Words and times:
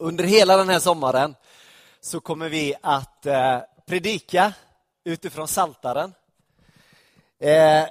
Under 0.00 0.24
hela 0.24 0.56
den 0.56 0.68
här 0.68 0.78
sommaren 0.78 1.34
så 2.00 2.20
kommer 2.20 2.48
vi 2.48 2.74
att 2.80 3.26
eh, 3.26 3.58
predika 3.86 4.52
utifrån 5.04 5.48
Saltaren. 5.48 6.14
Eh, 7.38 7.84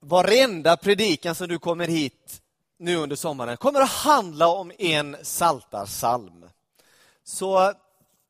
varenda 0.00 0.76
predikan 0.76 1.34
som 1.34 1.48
du 1.48 1.58
kommer 1.58 1.88
hit 1.88 2.42
nu 2.78 2.96
under 2.96 3.16
sommaren 3.16 3.56
kommer 3.56 3.80
att 3.80 3.90
handla 3.90 4.48
om 4.48 4.72
en 4.78 5.16
saltarsalm. 5.22 6.44
Så 7.24 7.72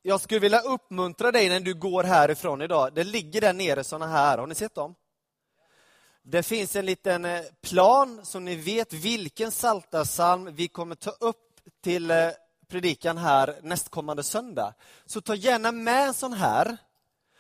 jag 0.03 0.21
skulle 0.21 0.41
vilja 0.41 0.61
uppmuntra 0.61 1.33
dig 1.33 1.49
när 1.49 1.61
du 1.61 1.75
går 1.75 2.05
härifrån 2.05 2.63
idag. 2.63 2.95
Det 2.95 3.05
ligger 3.05 3.41
där 3.41 3.53
nere 3.53 3.85
såna 3.85 4.07
här, 4.07 4.39
har 4.39 4.47
ni 4.47 4.55
sett 4.55 4.75
dem? 4.75 4.95
Det 6.23 6.43
finns 6.43 6.77
en 6.77 6.87
liten 6.87 7.25
eh, 7.25 7.43
plan 7.63 8.21
så 8.23 8.39
ni 8.39 8.57
vet 8.57 8.93
vilken 8.93 9.51
saltarsalm 9.51 10.55
vi 10.55 10.69
kommer 10.69 10.95
ta 10.95 11.11
upp 11.11 11.61
till 11.83 12.11
eh, 12.11 12.31
predikan 12.75 13.19
här 13.19 13.59
nästkommande 13.63 14.23
söndag. 14.23 14.75
Så 15.07 15.21
ta 15.21 15.35
gärna 15.35 15.73
med 15.73 16.07
en 16.07 16.15
sån 16.15 16.33
här. 16.33 16.77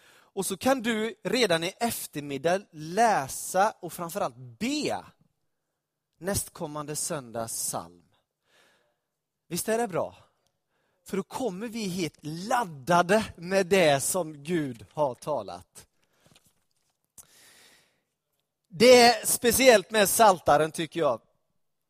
Och 0.06 0.46
så 0.46 0.56
kan 0.56 0.82
du 0.82 1.14
redan 1.22 1.64
i 1.64 1.72
eftermiddag 1.80 2.60
läsa 2.70 3.74
och 3.80 3.92
framförallt 3.92 4.36
be 4.36 5.04
nästkommande 6.18 6.96
söndags 6.96 7.52
psalm. 7.52 8.02
Visst 9.48 9.68
är 9.68 9.78
det 9.78 9.88
bra? 9.88 10.16
För 11.04 11.16
då 11.16 11.22
kommer 11.22 11.68
vi 11.68 11.84
hit 11.84 12.18
laddade 12.20 13.24
med 13.36 13.66
det 13.66 14.00
som 14.00 14.44
Gud 14.44 14.86
har 14.92 15.14
talat. 15.14 15.86
Det 18.68 19.00
är 19.00 19.26
speciellt 19.26 19.90
med 19.90 20.08
saltaren 20.08 20.72
tycker 20.72 21.00
jag. 21.00 21.20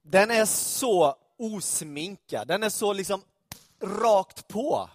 Den 0.02 0.30
är 0.30 0.44
så 0.44 1.16
osminkad, 1.38 2.48
den 2.48 2.62
är 2.62 2.70
så 2.70 2.92
liksom 2.92 3.22
rakt 3.86 4.48
på. 4.48 4.90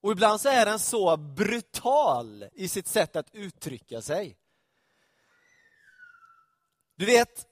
Och 0.00 0.12
ibland 0.12 0.40
så 0.40 0.48
är 0.48 0.66
den 0.66 0.78
så 0.78 1.16
brutal 1.16 2.48
i 2.52 2.68
sitt 2.68 2.88
sätt 2.88 3.16
att 3.16 3.34
uttrycka 3.34 4.02
sig. 4.02 4.38
Du 6.96 7.06
vet, 7.06 7.46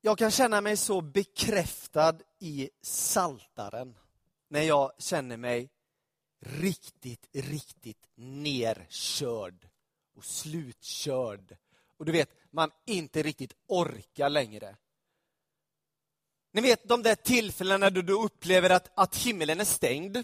jag 0.00 0.18
kan 0.18 0.30
känna 0.30 0.60
mig 0.60 0.76
så 0.76 1.00
bekräftad 1.00 2.18
i 2.38 2.70
saltaren 2.82 3.98
när 4.48 4.62
jag 4.62 4.92
känner 4.98 5.36
mig 5.36 5.70
riktigt, 6.40 7.28
riktigt 7.32 8.08
nerkörd 8.14 9.68
och 10.16 10.24
slutkörd. 10.24 11.56
Och 11.96 12.04
du 12.04 12.12
vet, 12.12 12.30
man 12.50 12.70
inte 12.86 13.22
riktigt 13.22 13.54
orkar 13.66 14.28
längre. 14.28 14.76
Ni 16.54 16.60
vet 16.60 16.88
de 16.88 17.02
där 17.02 17.14
tillfällena 17.14 17.90
då 17.90 18.02
du 18.02 18.12
upplever 18.12 18.70
att, 18.70 18.90
att 18.94 19.16
himlen 19.16 19.60
är 19.60 19.64
stängd. 19.64 20.18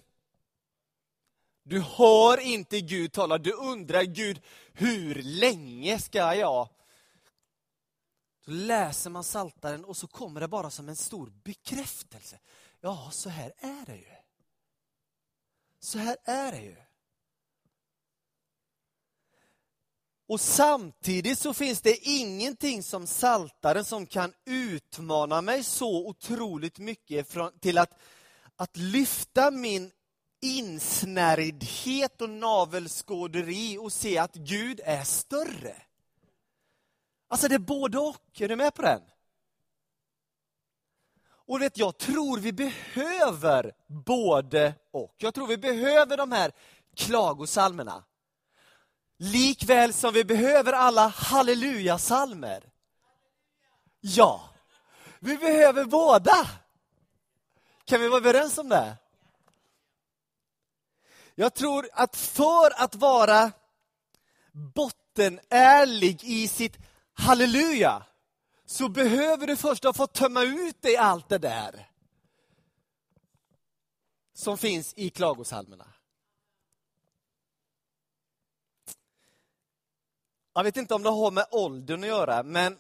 Du 1.63 1.81
hör 1.81 2.41
inte 2.41 2.81
Gud 2.81 3.13
tala, 3.13 3.39
du 3.39 3.53
undrar 3.53 4.03
Gud, 4.03 4.41
hur 4.73 5.23
länge 5.23 5.99
ska 5.99 6.35
jag? 6.35 6.69
Då 8.45 8.53
läser 8.53 9.11
man 9.11 9.25
saltaren 9.25 9.85
och 9.85 9.97
så 9.97 10.07
kommer 10.07 10.41
det 10.41 10.49
bara 10.49 10.71
som 10.71 10.89
en 10.89 10.97
stor 10.97 11.33
bekräftelse. 11.45 12.39
Ja, 12.81 13.09
så 13.13 13.29
här 13.29 13.53
är 13.59 13.87
det 13.87 13.97
ju. 13.97 14.15
Så 15.81 15.99
här 15.99 16.17
är 16.25 16.53
det 16.53 16.63
ju. 16.63 16.77
Och 20.31 20.41
samtidigt 20.41 21.39
så 21.39 21.55
finns 21.55 21.81
det 21.81 22.09
ingenting 22.09 22.83
som 22.83 23.07
saltaren 23.07 23.85
som 23.85 24.07
kan 24.07 24.33
utmana 24.47 25.43
mig 25.43 25.65
så 25.65 26.09
otroligt 26.09 26.79
mycket 26.79 27.33
från, 27.33 27.59
till 27.59 27.79
att, 27.79 27.99
att 28.57 28.77
lyfta 28.77 29.51
min 29.51 29.91
insnärjdhet 30.41 32.21
och 32.21 32.31
navelskåderi 32.31 33.79
och 33.79 33.93
se 33.93 34.19
att 34.19 34.35
Gud 34.35 34.81
är 34.85 35.05
större. 35.05 35.77
Alltså 37.29 37.49
det 37.49 37.55
är 37.55 37.59
både 37.59 37.99
och, 37.99 38.41
är 38.41 38.49
du 38.49 38.57
med 38.57 38.75
på 38.75 38.83
den? 38.83 39.03
Och 41.23 41.63
vet, 41.63 41.79
jag 41.79 41.99
tror 41.99 42.39
vi 42.39 42.53
behöver 42.53 43.73
både 43.87 44.75
och. 44.91 45.15
Jag 45.19 45.35
tror 45.35 45.47
vi 45.47 45.59
behöver 45.59 46.17
de 46.17 46.33
här 46.33 46.53
klagosalmerna. 46.97 48.05
Likväl 49.23 49.93
som 49.93 50.15
vi 50.15 50.25
behöver 50.25 50.73
alla 50.73 51.09
hallelujasalmer. 51.09 52.73
Ja, 54.01 54.51
vi 55.19 55.37
behöver 55.37 55.85
båda. 55.85 56.49
Kan 57.85 58.01
vi 58.01 58.09
vara 58.09 58.21
överens 58.21 58.59
om 58.59 58.69
det? 58.69 58.97
Jag 61.35 61.55
tror 61.55 61.89
att 61.93 62.17
för 62.17 62.83
att 62.83 62.95
vara 62.95 63.53
bottenärlig 64.75 66.25
i 66.25 66.49
sitt 66.49 66.79
halleluja, 67.13 68.03
så 68.67 68.89
behöver 68.89 69.47
du 69.47 69.57
först 69.57 69.85
ha 69.85 69.93
fått 69.93 70.13
tömma 70.13 70.43
ut 70.43 70.83
dig 70.83 70.97
allt 70.97 71.29
det 71.29 71.39
där 71.39 71.91
som 74.35 74.59
finns 74.59 74.95
i 74.97 75.11
klagosalmerna. 75.11 75.87
Jag 80.53 80.65
vet 80.65 80.77
inte 80.77 80.95
om 80.95 81.03
det 81.03 81.09
har 81.09 81.31
med 81.31 81.47
åldern 81.51 82.03
att 82.03 82.09
göra, 82.09 82.43
men, 82.43 82.79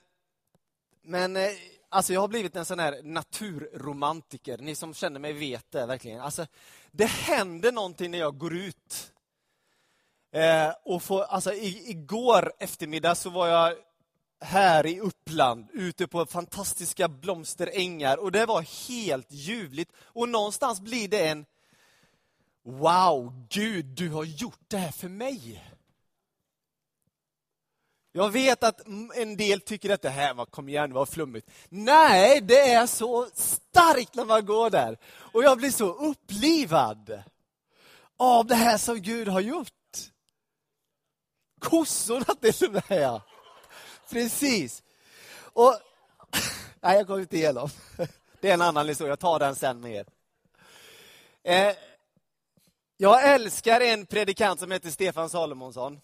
men 1.03 1.37
eh, 1.37 1.51
alltså 1.89 2.13
jag 2.13 2.21
har 2.21 2.29
blivit 2.29 2.57
en 2.57 2.65
sån 2.65 2.79
här 2.79 3.01
naturromantiker. 3.03 4.59
Ni 4.59 4.75
som 4.75 4.95
känner 4.95 5.21
mig 5.21 5.33
vet 5.33 5.71
det 5.71 5.87
verkligen. 5.87 6.21
Alltså, 6.21 6.47
det 6.91 7.05
händer 7.05 7.73
någonting 7.73 8.11
när 8.11 8.19
jag 8.19 8.39
går 8.39 8.57
ut. 8.57 9.13
Eh, 10.33 10.73
och 10.85 11.03
får, 11.03 11.23
alltså, 11.23 11.53
i, 11.53 11.91
igår 11.91 12.53
eftermiddag 12.59 13.15
så 13.15 13.31
var 13.31 13.49
jag 13.49 13.77
här 14.41 14.87
i 14.87 15.01
Uppland, 15.01 15.71
ute 15.73 16.07
på 16.07 16.27
fantastiska 16.27 17.09
blomsterängar 17.09 18.17
och 18.17 18.33
det 18.33 18.47
var 18.47 18.89
helt 18.89 19.33
ljuvligt. 19.33 19.93
Och 20.03 20.29
någonstans 20.29 20.81
blir 20.81 21.09
det 21.09 21.29
en 21.29 21.47
Wow, 22.63 23.47
Gud, 23.51 23.85
du 23.85 24.11
har 24.11 24.25
gjort 24.25 24.61
det 24.69 24.77
här 24.77 24.93
för 24.93 25.09
mig. 25.09 25.65
Jag 28.13 28.31
vet 28.31 28.63
att 28.63 28.81
en 29.15 29.37
del 29.37 29.61
tycker 29.61 29.91
att 29.91 30.03
det 30.03 30.11
här 30.11 30.35
var, 30.35 30.47
kom 30.47 30.69
igen, 30.69 30.93
var 30.93 31.07
flummigt. 31.07 31.51
Nej, 31.69 32.41
det 32.41 32.71
är 32.71 32.87
så 32.87 33.29
starkt 33.35 34.15
när 34.15 34.25
man 34.25 34.47
går 34.47 34.71
där. 34.71 34.99
Och 35.05 35.45
jag 35.45 35.59
blir 35.59 35.71
så 35.71 35.93
upplivad 35.93 37.23
av 38.17 38.47
det 38.47 38.55
här 38.55 38.79
som 38.79 39.01
Gud 39.01 39.29
har 39.29 39.41
gjort. 39.41 39.73
Kossorna 41.61 42.25
till 42.25 42.67
och 42.67 42.85
med. 42.89 43.21
Precis. 44.11 44.83
Och, 45.35 45.75
nej, 46.81 46.97
jag 46.97 47.07
kommer 47.07 47.21
inte 47.21 47.37
igenom. 47.37 47.69
Det 48.41 48.51
är 48.51 48.55
en 48.55 48.63
annan 48.63 48.89
historia, 48.89 49.11
jag 49.11 49.19
tar 49.19 49.39
den 49.39 49.55
sen 49.55 49.81
med 49.81 49.93
er. 49.93 50.07
Eh, 51.43 51.77
jag 52.97 53.35
älskar 53.35 53.81
en 53.81 54.07
predikant 54.07 54.61
som 54.61 54.71
heter 54.71 54.91
Stefan 54.91 55.31
Salomonsson. 55.31 56.01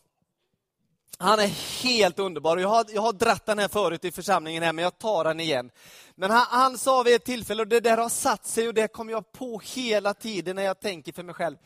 Han 1.19 1.39
är 1.39 1.83
helt 1.83 2.19
underbar. 2.19 2.57
Jag 2.57 2.69
har, 2.69 2.87
jag 2.89 3.03
har 3.03 3.13
dratt 3.13 3.47
den 3.47 3.59
här 3.59 3.69
förut 3.69 4.05
i 4.05 4.13
församlingen, 4.13 4.63
här, 4.63 4.73
men 4.73 4.83
jag 4.83 4.99
tar 4.99 5.25
den 5.25 5.41
igen. 5.41 5.71
Men 6.15 6.31
han, 6.31 6.47
han 6.49 6.79
sa 6.79 7.03
vid 7.03 7.15
ett 7.15 7.25
tillfälle, 7.25 7.63
och 7.63 7.69
det 7.69 7.81
där 7.81 7.97
har 7.99 8.09
satt 8.09 8.47
sig 8.47 8.69
och 8.69 8.75
det 8.75 8.89
kommer 8.89 9.13
jag 9.13 9.33
på 9.33 9.61
hela 9.65 10.15
tiden 10.15 10.57
när 10.57 10.63
jag 10.63 10.81
tänker 10.81 11.13
för 11.13 11.23
mig 11.23 11.35
själv, 11.35 11.57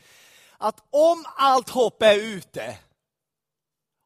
att 0.57 0.83
om 0.89 1.25
allt 1.37 1.69
hopp 1.69 2.01
är 2.01 2.15
ute, 2.15 2.77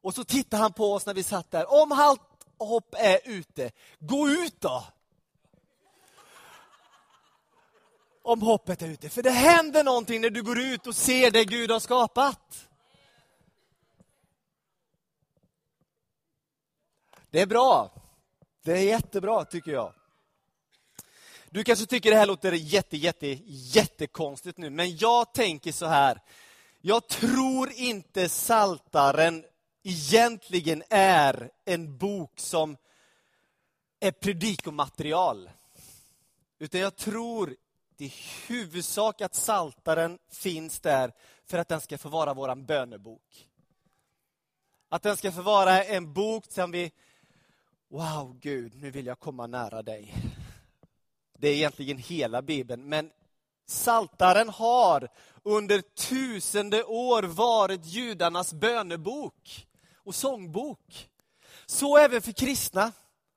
och 0.04 0.14
så 0.14 0.24
tittar 0.24 0.58
han 0.58 0.74
på 0.74 0.94
oss 0.94 1.06
när 1.06 1.14
vi 1.14 1.24
satt 1.24 1.52
där, 1.52 1.82
om 1.82 1.92
allt 1.92 2.22
hopp 2.58 2.96
är 2.98 3.20
ute, 3.24 3.72
gå 4.00 4.30
ut 4.30 4.62
då! 4.62 4.84
Om 8.24 8.42
hoppet 8.42 8.82
är 8.82 8.88
ute, 8.88 9.10
för 9.10 9.24
det 9.24 9.32
händer 9.32 9.84
någonting 9.84 10.22
när 10.22 10.30
du 10.30 10.44
går 10.44 10.60
ut 10.60 10.88
och 10.88 10.96
ser 10.96 11.32
det 11.32 11.46
Gud 11.46 11.72
har 11.72 11.80
skapat. 11.80 12.68
Det 17.36 17.42
är 17.42 17.46
bra. 17.46 17.92
Det 18.64 18.72
är 18.72 18.84
jättebra, 18.84 19.46
tycker 19.46 19.72
jag. 19.72 19.94
Du 21.50 21.64
kanske 21.64 21.86
tycker 21.86 22.12
det 22.12 22.18
här 22.18 22.26
låter 22.26 22.52
jätte, 22.52 22.98
jätte, 22.98 23.28
jättekonstigt 23.48 24.58
nu, 24.58 24.70
men 24.70 24.98
jag 24.98 25.34
tänker 25.34 25.72
så 25.72 25.86
här. 25.86 26.22
Jag 26.82 27.08
tror 27.08 27.72
inte 27.72 28.30
Saltaren 28.30 29.46
egentligen 29.84 30.84
är 30.90 31.52
en 31.66 31.98
bok 31.98 32.40
som 32.40 32.78
är 34.00 34.12
predikomaterial. 34.12 35.50
Utan 36.60 36.82
jag 36.82 36.96
tror 36.96 37.56
i 37.98 38.14
huvudsak 38.48 39.22
att 39.22 39.36
Saltaren 39.36 40.20
finns 40.32 40.80
där 40.80 41.12
för 41.46 41.58
att 41.58 41.68
den 41.68 41.82
ska 41.82 41.98
få 41.98 42.10
vara 42.10 42.34
vår 42.34 42.56
bönebok. 42.56 43.48
Att 44.90 45.04
den 45.04 45.18
ska 45.18 45.32
få 45.32 45.42
vara 45.42 45.84
en 45.84 46.14
bok 46.14 46.44
som 46.50 46.72
vi 46.72 46.92
Wow, 47.96 48.38
Gud, 48.42 48.76
nu 48.82 48.92
vill 48.92 49.06
jag 49.06 49.20
komma 49.20 49.48
nära 49.48 49.82
dig. 49.82 50.14
Det 51.38 51.48
är 51.48 51.54
egentligen 51.54 51.98
hela 51.98 52.42
Bibeln, 52.42 52.90
men 52.90 53.12
Saltaren 53.66 54.50
har 54.50 55.08
under 55.44 55.82
tusende 55.82 56.84
år 56.84 57.24
varit 57.24 57.86
judarnas 57.86 58.54
bönebok 58.54 59.68
och 59.96 60.16
sångbok. 60.16 61.10
Så 61.66 61.98
även 61.98 62.22
för 62.22 62.32
kristna 62.32 62.92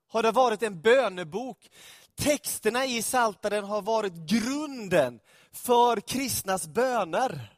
har 0.07 0.23
det 0.23 0.31
varit 0.31 0.63
en 0.63 0.81
bönebok. 0.81 1.69
Texterna 2.15 2.85
i 2.85 3.01
Saltaren 3.01 3.63
har 3.63 3.81
varit 3.81 4.13
grunden 4.13 5.19
för 5.51 5.99
kristnas 5.99 6.67
böner. 6.67 7.55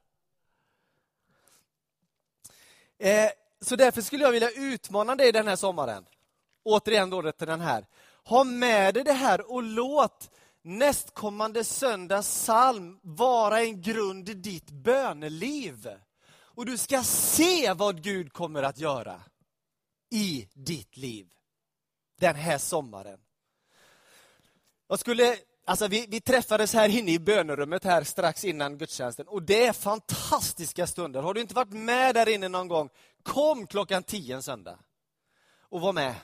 Eh, 2.98 3.30
så 3.62 3.76
därför 3.76 4.02
skulle 4.02 4.24
jag 4.24 4.32
vilja 4.32 4.52
utmana 4.52 5.16
dig 5.16 5.32
den 5.32 5.48
här 5.48 5.56
sommaren. 5.56 6.06
Återigen 6.64 7.10
då 7.10 7.32
till 7.32 7.48
den 7.48 7.62
här. 7.62 7.86
Ha 8.24 8.44
med 8.44 8.94
dig 8.94 9.04
det 9.04 9.14
här 9.14 9.52
och 9.52 9.64
låt 9.64 10.30
nästkommande 10.62 11.64
söndags 11.64 12.28
psalm 12.28 13.00
vara 13.02 13.62
en 13.62 13.82
grund 13.82 14.30
i 14.30 14.34
ditt 14.34 14.72
böneliv. 14.72 15.90
Och 16.32 16.66
du 16.66 16.78
ska 16.78 17.04
se 17.04 17.74
vad 17.74 18.04
Gud 18.04 18.34
kommer 18.34 18.64
att 18.64 18.80
göra 18.80 19.22
i 20.12 20.48
ditt 20.54 20.98
liv 20.98 21.28
den 22.20 22.36
här 22.36 22.58
sommaren. 22.58 23.20
Jag 24.88 25.00
skulle, 25.00 25.38
alltså 25.66 25.88
vi, 25.88 26.06
vi 26.10 26.22
träffades 26.22 26.74
här 26.74 26.90
inne 26.90 27.12
i 27.12 27.20
bönerummet 27.20 27.84
här 27.84 28.04
strax 28.04 28.46
innan 28.46 28.78
gudstjänsten 28.78 29.28
och 29.28 29.44
det 29.44 29.66
är 29.66 29.74
fantastiska 29.74 30.88
stunder. 30.88 31.22
Har 31.22 31.34
du 31.34 31.42
inte 31.42 31.56
varit 31.56 31.74
med 31.74 32.16
där 32.16 32.30
inne 32.30 32.48
någon 32.48 32.68
gång, 32.68 32.90
kom 33.24 33.68
klockan 33.68 34.04
tio 34.04 34.36
en 34.36 34.44
söndag 34.44 34.80
och 35.60 35.82
var 35.82 35.94
med. 35.94 36.16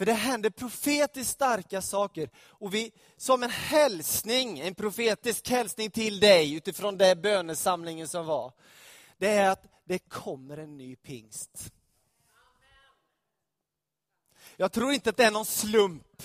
För 0.00 0.06
det 0.06 0.12
händer 0.12 0.50
profetiskt 0.50 1.30
starka 1.30 1.82
saker. 1.82 2.30
Och 2.48 2.74
vi, 2.74 2.92
som 3.16 3.42
en 3.42 3.50
hälsning, 3.50 4.58
en 4.58 4.74
profetisk 4.74 5.48
hälsning 5.50 5.90
till 5.90 6.20
dig 6.20 6.54
utifrån 6.54 6.98
den 6.98 7.20
bönesamlingen 7.20 8.08
som 8.08 8.26
var, 8.26 8.52
det 9.18 9.28
är 9.28 9.50
att 9.50 9.64
det 9.84 9.98
kommer 9.98 10.58
en 10.58 10.76
ny 10.76 10.96
pingst. 10.96 11.72
Jag 14.56 14.72
tror 14.72 14.92
inte 14.92 15.10
att 15.10 15.16
det 15.16 15.24
är 15.24 15.30
någon 15.30 15.46
slump 15.46 16.22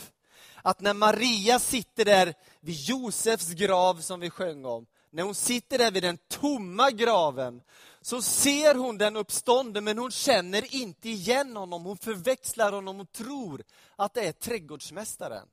att 0.55 0.79
när 0.79 0.93
Maria 0.93 1.59
sitter 1.59 2.05
där 2.05 2.33
vid 2.59 2.75
Josefs 2.75 3.49
grav 3.49 4.01
som 4.01 4.19
vi 4.19 4.29
sjöng 4.29 4.65
om, 4.65 4.85
när 5.09 5.23
hon 5.23 5.35
sitter 5.35 5.77
där 5.77 5.91
vid 5.91 6.03
den 6.03 6.17
tomma 6.27 6.91
graven, 6.91 7.61
så 8.05 8.21
ser 8.21 8.75
hon 8.75 8.97
den 8.97 9.15
uppstånden, 9.15 9.83
men 9.83 9.97
hon 9.97 10.11
känner 10.11 10.75
inte 10.75 11.09
igen 11.09 11.55
honom. 11.55 11.85
Hon 11.85 11.97
förväxlar 11.97 12.71
honom 12.71 12.99
och 12.99 13.11
tror 13.11 13.63
att 13.95 14.13
det 14.13 14.27
är 14.27 14.31
trädgårdsmästaren. 14.31 15.47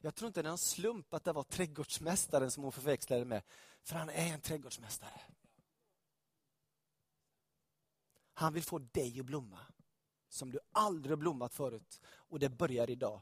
Jag 0.00 0.14
tror 0.14 0.26
inte 0.26 0.42
det 0.42 0.48
är 0.48 0.50
en 0.50 0.58
slump 0.58 1.14
att 1.14 1.24
det 1.24 1.32
var 1.32 1.42
trädgårdsmästaren 1.42 2.50
som 2.50 2.62
hon 2.62 2.72
förväxlade 2.72 3.24
med, 3.24 3.42
för 3.82 3.96
han 3.96 4.10
är 4.10 4.32
en 4.32 4.40
trädgårdsmästare. 4.40 5.20
Han 8.34 8.52
vill 8.52 8.62
få 8.62 8.78
dig 8.78 9.20
att 9.20 9.26
blomma 9.26 9.58
som 10.28 10.50
du 10.50 10.58
aldrig 10.72 11.18
blommat 11.18 11.54
förut. 11.54 12.00
Och 12.12 12.38
det 12.38 12.48
börjar 12.48 12.90
idag. 12.90 13.20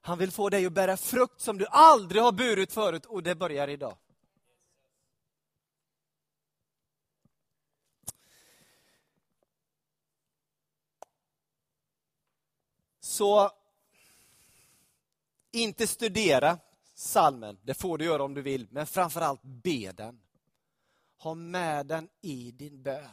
Han 0.00 0.18
vill 0.18 0.32
få 0.32 0.48
dig 0.48 0.66
att 0.66 0.72
bära 0.72 0.96
frukt 0.96 1.40
som 1.40 1.58
du 1.58 1.66
aldrig 1.66 2.22
har 2.22 2.32
burit 2.32 2.72
förut 2.72 3.06
och 3.06 3.22
det 3.22 3.34
börjar 3.34 3.68
idag. 3.68 3.96
Så 13.16 13.50
inte 15.52 15.86
studera 15.86 16.58
salmen, 16.94 17.58
det 17.62 17.74
får 17.74 17.98
du 17.98 18.04
göra 18.04 18.24
om 18.24 18.34
du 18.34 18.42
vill, 18.42 18.68
men 18.70 18.86
framförallt 18.86 19.42
be 19.42 19.92
den. 19.92 20.20
Ha 21.18 21.34
med 21.34 21.86
den 21.86 22.08
i 22.20 22.50
din 22.50 22.82
bön. 22.82 23.10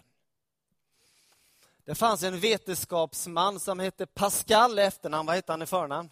Det 1.86 1.96
fanns 1.96 2.24
en 2.24 2.40
vetenskapsman 2.40 3.60
som 3.60 3.80
hette 3.80 4.06
Pascal 4.06 4.80
i 4.80 4.82
efternamn. 4.82 5.28
Vad 5.28 5.36
hette 5.36 5.52
han 5.52 5.62
i 5.62 5.66
förnamn? 5.66 6.10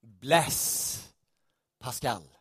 Blaise 0.00 1.00
Pascal. 1.78 2.35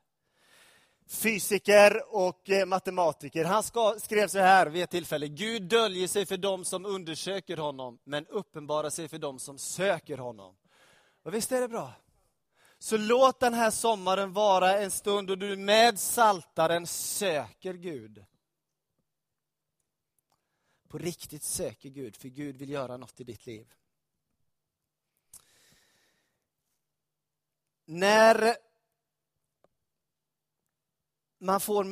Fysiker 1.16 2.16
och 2.16 2.50
eh, 2.50 2.66
matematiker. 2.66 3.46
Han 3.46 3.64
skrev 4.00 4.28
så 4.28 4.40
här 4.40 4.68
vid 4.68 4.84
ett 4.84 4.90
tillfälle. 4.90 5.28
Gud 5.28 5.64
döljer 5.64 6.08
sig 6.08 6.26
för 6.26 6.38
dem 6.38 6.66
som 6.66 6.86
undersöker 6.86 7.58
honom, 7.58 8.00
men 8.04 8.28
uppenbarar 8.28 8.90
sig 8.90 9.08
för 9.08 9.18
dem 9.18 9.40
som 9.40 9.58
söker 9.58 10.18
honom. 10.18 10.56
Och 11.24 11.34
visst 11.34 11.52
är 11.52 11.62
det 11.62 11.68
bra? 11.68 11.94
Så 12.80 12.98
låt 12.98 13.40
den 13.40 13.54
här 13.54 13.72
sommaren 13.72 14.34
vara 14.34 14.78
en 14.78 14.92
stund 14.92 15.28
då 15.28 15.36
du 15.36 15.56
med 15.56 16.00
saltaren 16.00 16.88
söker 16.88 17.74
Gud 17.74 18.26
på 20.96 21.00
riktigt 21.00 21.44
söker 21.44 21.90
Gud, 21.90 22.16
för 22.16 22.30
Gud 22.30 22.58
vill 22.58 22.70
göra 22.70 22.98
något 22.98 23.20
i 23.20 23.24
ditt 23.24 23.46
liv. 23.46 23.74
När 27.86 28.56
man 31.46 31.60
får 31.60 31.86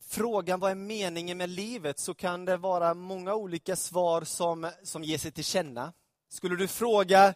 frågan 0.00 0.60
vad 0.60 0.70
är 0.70 0.74
meningen 0.74 1.38
med 1.38 1.50
livet 1.50 1.98
så 1.98 2.14
kan 2.14 2.44
det 2.44 2.56
vara 2.56 2.94
många 2.94 3.34
olika 3.34 3.76
svar 3.76 4.22
som, 4.22 4.70
som 4.82 5.04
ger 5.04 5.18
sig 5.18 5.30
till 5.30 5.44
känna. 5.44 5.92
Skulle 6.28 6.56
du 6.56 6.68
fråga 6.68 7.34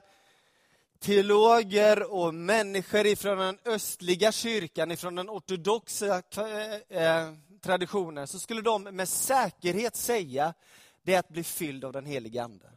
teologer 0.99 2.13
och 2.13 2.35
människor 2.35 3.07
ifrån 3.07 3.39
den 3.39 3.59
östliga 3.65 4.33
kyrkan, 4.33 4.91
ifrån 4.91 5.15
den 5.15 5.31
ortodoxa 5.31 6.23
eh, 6.37 7.03
eh, 7.03 7.35
traditionen, 7.61 8.27
så 8.27 8.39
skulle 8.39 8.63
de 8.63 8.83
med 8.83 9.09
säkerhet 9.09 9.97
säga 9.97 10.55
det 11.03 11.15
är 11.15 11.19
att 11.19 11.29
bli 11.29 11.45
fylld 11.45 11.85
av 11.85 11.93
den 11.93 12.07
helige 12.07 12.43
Ande. 12.43 12.71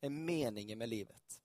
är 0.00 0.10
meningen 0.10 0.78
med 0.78 0.88
livet. 0.88 1.41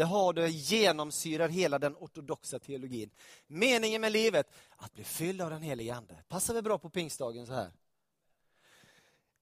Det 0.00 0.04
har 0.06 0.32
det 0.32 0.48
genomsyrar 0.48 1.48
hela 1.48 1.78
den 1.78 1.96
ortodoxa 1.96 2.58
teologin. 2.58 3.10
Meningen 3.46 4.00
med 4.00 4.12
livet, 4.12 4.46
att 4.76 4.92
bli 4.92 5.04
fylld 5.04 5.42
av 5.42 5.50
den 5.50 5.62
helige 5.62 5.94
Ande. 5.94 6.14
Passar 6.28 6.54
väl 6.54 6.62
bra 6.62 6.78
på 6.78 6.90
pingstdagen 6.90 7.46
så 7.46 7.52
här? 7.52 7.70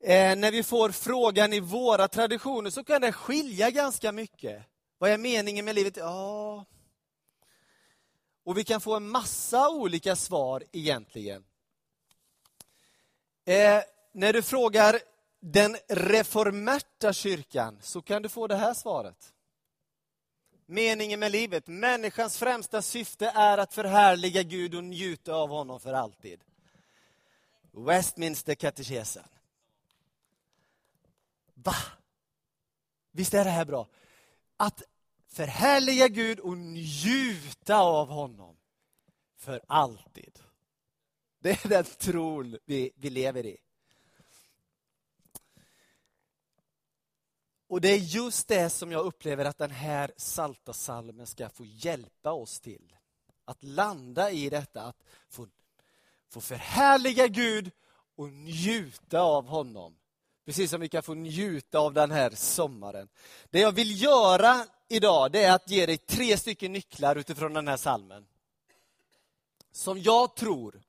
Eh, 0.01 0.37
när 0.37 0.53
vi 0.53 0.63
får 0.63 0.91
frågan 0.91 1.53
i 1.53 1.61
våra 1.61 2.09
traditioner 2.09 2.71
så 2.71 2.85
kan 2.85 3.01
det 3.01 3.13
skilja 3.13 3.71
ganska 3.71 4.13
mycket. 4.13 4.65
Vad 4.99 5.11
är 5.11 5.19
meningen 5.19 5.65
med 5.65 5.75
livet? 5.75 5.97
Ja... 5.97 6.65
Och 8.45 8.59
vi 8.59 8.65
kan 8.65 8.81
få 8.81 8.97
en 8.97 9.09
massa 9.09 9.71
olika 9.71 10.17
svar 10.17 10.65
egentligen. 10.73 11.45
Eh, 13.45 13.83
när 14.13 14.33
du 14.33 14.43
frågar 14.43 15.01
den 15.41 15.77
reformerta 15.89 17.13
kyrkan 17.13 17.79
så 17.83 18.03
kan 18.03 18.23
du 18.23 18.29
få 18.29 18.47
det 18.47 18.57
här 18.57 18.75
svaret. 18.75 19.35
Meningen 20.71 21.21
med 21.21 21.33
livet, 21.33 21.67
människans 21.67 22.39
främsta 22.39 22.83
syfte 22.83 23.33
är 23.35 23.59
att 23.59 23.75
förhärliga 23.75 24.43
Gud 24.43 24.75
och 24.75 24.85
njuta 24.85 25.35
av 25.35 25.49
honom 25.49 25.81
för 25.81 25.93
alltid. 25.93 26.41
Westminster 27.73 28.55
katekesen. 28.55 29.25
Va? 31.55 31.75
Visst 33.13 33.35
är 33.35 33.45
det 33.45 33.51
här 33.51 33.65
bra? 33.65 33.89
Att 34.57 34.83
förhärliga 35.29 36.09
Gud 36.09 36.41
och 36.41 36.59
njuta 36.59 37.77
av 37.77 38.09
honom 38.09 38.57
för 39.37 39.61
alltid. 39.67 40.39
Det 41.39 41.65
är 41.65 41.69
den 41.69 41.85
tron 41.85 42.59
vi, 42.65 42.91
vi 42.95 43.11
lever 43.11 43.47
i. 43.47 43.57
Och 47.69 47.81
det 47.81 47.89
är 47.89 47.99
just 47.99 48.49
det 48.49 48.71
som 48.71 48.93
jag 48.93 49.05
upplever 49.05 49.45
att 49.45 49.59
den 49.59 49.71
här 49.71 50.13
salta 50.17 50.73
salmen 50.73 51.27
ska 51.27 51.49
få 51.49 51.65
hjälpa 51.65 52.33
oss 52.33 52.61
till. 52.61 52.97
Att 53.45 53.63
landa 53.63 54.31
i 54.31 54.51
detta, 54.51 54.83
att 54.83 55.05
få, 55.29 55.47
få 56.31 56.41
förhärliga 56.41 57.27
Gud 57.27 57.71
och 58.17 58.29
njuta 58.29 59.21
av 59.21 59.47
honom. 59.47 59.97
Precis 60.45 60.71
som 60.71 60.81
vi 60.81 60.89
kan 60.89 61.03
få 61.03 61.15
njuta 61.15 61.79
av 61.79 61.95
den 61.95 62.11
här 62.11 62.31
sommaren. 62.31 63.09
Det 63.51 63.61
jag 63.61 63.73
vill 63.73 64.03
göra 64.03 64.67
idag 64.89 65.33
det 65.33 65.45
är 65.45 65.55
att 65.55 65.71
ge 65.71 65.87
dig 65.87 65.99
tre 65.99 66.37
stycken 66.37 66.73
nycklar 66.73 67.17
utifrån 67.17 67.55
den 67.55 67.69
här 67.69 67.77
salmen. 67.77 68.27
Som 69.73 69.99
jag 69.99 70.37
tror 70.37 70.83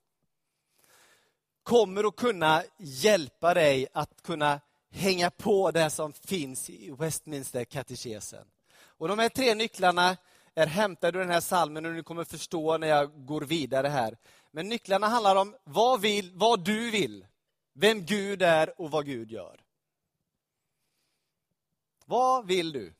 kommer 1.63 2.03
att 2.03 2.15
kunna 2.15 2.63
hjälpa 2.77 3.53
dig 3.53 3.87
att 3.93 4.21
kunna 4.21 4.59
hänga 4.91 5.29
på 5.29 5.71
det 5.71 5.89
som 5.89 6.13
finns 6.13 6.69
i 6.69 6.91
Westminster 6.91 7.65
katekesen. 7.65 8.47
Och 8.81 9.07
de 9.07 9.19
här 9.19 9.29
tre 9.29 9.55
nycklarna 9.55 10.17
är 10.55 10.67
hämtade 10.67 11.17
ur 11.17 11.21
den 11.21 11.33
här 11.33 11.41
salmen 11.41 11.85
och 11.85 11.91
ni 11.91 12.03
kommer 12.03 12.23
förstå 12.23 12.77
när 12.77 12.87
jag 12.87 13.25
går 13.25 13.41
vidare 13.41 13.87
här. 13.87 14.17
Men 14.51 14.69
nycklarna 14.69 15.07
handlar 15.07 15.35
om 15.35 15.55
vad, 15.63 16.01
vill, 16.01 16.31
vad 16.33 16.65
du 16.65 16.91
vill, 16.91 17.25
vem 17.73 18.05
Gud 18.05 18.41
är 18.41 18.81
och 18.81 18.91
vad 18.91 19.05
Gud 19.05 19.31
gör. 19.31 19.59
Vad 22.05 22.47
vill 22.47 22.71
du? 22.71 22.93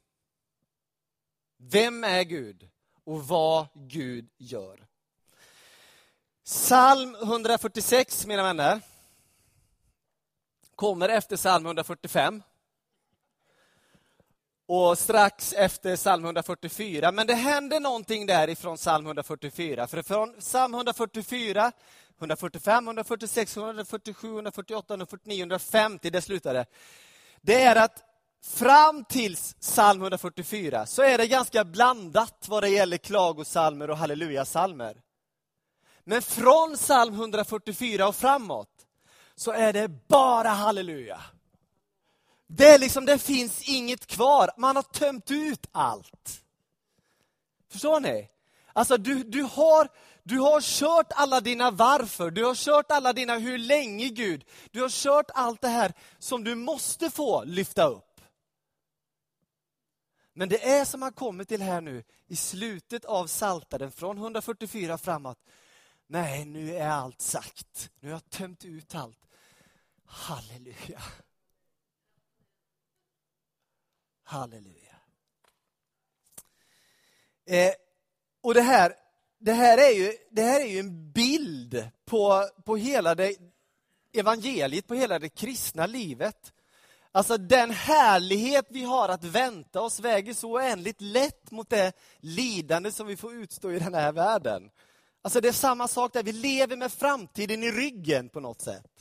Vem 1.58 2.04
är 2.04 2.24
Gud? 2.24 2.70
och 3.10 3.28
vad 3.28 3.68
Gud 3.74 4.30
gör. 4.38 4.88
Psalm 6.46 7.16
146, 7.16 8.26
mina 8.26 8.44
vänner, 8.44 8.82
kommer 10.80 11.10
efter 11.10 11.38
psalm 11.38 11.66
145 11.66 12.44
och 14.68 14.98
strax 14.98 15.54
efter 15.54 15.96
psalm 15.96 16.26
144. 16.26 17.12
Men 17.12 17.28
det 17.28 17.34
händer 17.34 17.80
någonting 17.80 18.26
därifrån 18.26 18.78
psalm 18.78 19.06
144. 19.06 19.88
För 19.88 20.02
från 20.02 20.34
psalm 20.40 20.74
144, 20.74 21.72
145, 22.18 22.88
146, 22.88 23.58
147, 23.58 24.28
148, 24.28 24.94
149, 24.94 25.40
150, 25.40 26.10
det 26.10 26.22
slutade. 26.22 26.66
Det 27.42 27.64
är 27.64 27.76
att 27.76 28.04
fram 28.44 29.04
till 29.04 29.36
psalm 29.36 30.02
144 30.02 30.86
så 30.86 31.02
är 31.02 31.18
det 31.18 31.28
ganska 31.28 31.66
blandat 31.66 32.46
vad 32.48 32.64
det 32.64 32.70
gäller 32.70 32.98
klagosalmer 32.98 33.90
och 33.90 33.98
hallelujasalmer. 33.98 34.98
Men 36.04 36.22
från 36.22 36.76
psalm 36.76 37.14
144 37.14 38.08
och 38.08 38.16
framåt 38.16 38.79
så 39.40 39.52
är 39.52 39.74
det 39.74 40.08
bara 40.08 40.50
halleluja. 40.50 41.22
Det, 42.48 42.68
är 42.68 42.80
liksom, 42.80 43.06
det 43.06 43.20
finns 43.20 43.70
inget 43.70 44.08
kvar. 44.08 44.52
Man 44.58 44.76
har 44.76 44.84
tömt 44.84 45.32
ut 45.32 45.68
allt. 45.72 46.42
Förstår 47.72 48.00
ni? 48.00 48.30
Alltså 48.74 48.98
du, 48.98 49.24
du, 49.24 49.44
har, 49.44 49.90
du 50.24 50.40
har 50.40 50.62
kört 50.62 51.12
alla 51.16 51.42
dina 51.42 51.72
varför, 51.72 52.32
du 52.32 52.46
har 52.46 52.56
kört 52.56 52.92
alla 52.92 53.14
dina 53.14 53.38
hur 53.38 53.58
länge 53.58 54.10
Gud. 54.10 54.46
Du 54.72 54.82
har 54.82 54.90
kört 54.90 55.32
allt 55.34 55.62
det 55.62 55.68
här 55.68 55.94
som 56.18 56.44
du 56.44 56.56
måste 56.56 57.10
få 57.10 57.44
lyfta 57.44 57.88
upp. 57.88 58.22
Men 60.34 60.50
det 60.50 60.70
är 60.70 60.86
som 60.86 61.00
man 61.00 61.14
kommer 61.14 61.44
till 61.44 61.62
här 61.62 61.82
nu 61.82 62.04
i 62.28 62.36
slutet 62.36 63.06
av 63.06 63.28
Saltaren 63.28 63.92
från 63.92 64.18
144 64.18 64.98
framåt. 64.98 65.40
Nej, 66.08 66.46
nu 66.46 66.76
är 66.76 66.90
allt 66.90 67.22
sagt. 67.22 67.92
Nu 68.00 68.08
har 68.08 68.14
jag 68.16 68.30
tömt 68.30 68.66
ut 68.66 68.96
allt. 68.96 69.29
Halleluja. 70.10 71.02
Halleluja. 74.24 74.96
Eh, 77.46 77.74
och 78.42 78.54
det 78.54 78.62
här, 78.62 78.94
det, 79.38 79.54
här 79.54 79.78
är 79.78 79.92
ju, 79.92 80.14
det 80.32 80.42
här 80.42 80.62
är 80.62 80.66
ju 80.66 80.80
en 80.80 81.12
bild 81.12 81.90
på, 82.06 82.50
på 82.66 82.76
hela 82.76 83.16
det 83.16 83.36
evangeliet, 84.14 84.88
på 84.88 84.94
hela 84.94 85.20
det 85.20 85.30
kristna 85.30 85.86
livet. 85.86 86.54
Alltså 87.12 87.38
den 87.38 87.72
härlighet 87.72 88.66
vi 88.70 88.84
har 88.84 89.10
att 89.10 89.24
vänta 89.24 89.82
oss 89.82 90.00
väger 90.00 90.34
så 90.34 90.52
oändligt 90.52 91.02
lätt 91.02 91.52
mot 91.52 91.70
det 91.70 91.94
lidande 92.20 92.92
som 92.92 93.08
vi 93.08 93.18
får 93.18 93.34
utstå 93.34 93.72
i 93.72 93.80
den 93.80 93.94
här 93.94 94.12
världen. 94.12 94.72
Alltså 95.22 95.42
det 95.42 95.48
är 95.48 95.54
samma 95.54 95.88
sak 95.88 96.14
där, 96.14 96.24
vi 96.24 96.32
lever 96.32 96.76
med 96.76 96.92
framtiden 96.92 97.64
i 97.64 97.72
ryggen 97.72 98.30
på 98.30 98.40
något 98.40 98.62
sätt. 98.62 98.99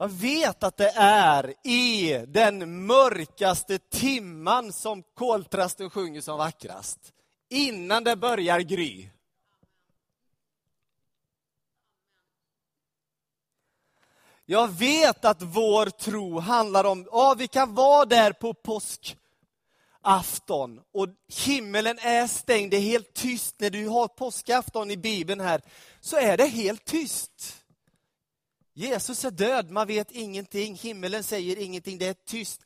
Jag 0.00 0.08
vet 0.08 0.62
att 0.62 0.76
det 0.76 0.92
är 0.96 1.54
i 1.66 2.12
den 2.28 2.86
mörkaste 2.86 3.78
timman 3.78 4.72
som 4.72 5.02
koltrasten 5.02 5.90
sjunger 5.90 6.20
som 6.20 6.38
vackrast. 6.38 7.12
Innan 7.50 8.04
det 8.04 8.16
börjar 8.16 8.60
gry. 8.60 9.08
Jag 14.44 14.68
vet 14.68 15.24
att 15.24 15.42
vår 15.42 15.86
tro 15.86 16.38
handlar 16.38 16.84
om, 16.84 17.08
ja 17.10 17.34
vi 17.38 17.48
kan 17.48 17.74
vara 17.74 18.04
där 18.04 18.32
på 18.32 18.54
påskafton 18.54 20.80
och 20.92 21.08
himmelen 21.46 21.98
är 21.98 22.26
stängd, 22.26 22.70
det 22.70 22.76
är 22.76 22.80
helt 22.80 23.14
tyst. 23.14 23.54
När 23.58 23.70
du 23.70 23.88
har 23.88 24.08
påskafton 24.08 24.90
i 24.90 24.96
Bibeln 24.96 25.40
här, 25.40 25.62
så 26.00 26.16
är 26.16 26.36
det 26.36 26.46
helt 26.46 26.84
tyst. 26.84 27.64
Jesus 28.78 29.24
är 29.24 29.30
död, 29.30 29.70
man 29.70 29.86
vet 29.86 30.10
ingenting, 30.10 30.74
himmelen 30.74 31.24
säger 31.24 31.56
ingenting, 31.56 31.98
det 31.98 32.06
är 32.06 32.14
tyst. 32.14 32.60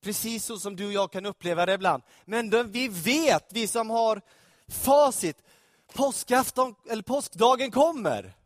Precis 0.00 0.44
så 0.44 0.58
som 0.58 0.76
du 0.76 0.86
och 0.86 0.92
jag 0.92 1.12
kan 1.12 1.26
uppleva 1.26 1.66
det 1.66 1.74
ibland. 1.74 2.02
Men 2.24 2.72
vi 2.72 2.88
vet, 2.88 3.52
vi 3.52 3.66
som 3.66 3.90
har 3.90 4.20
facit, 4.68 5.36
påskafton, 5.92 6.74
eller 6.88 7.02
påskdagen 7.02 7.70
kommer. 7.70 8.36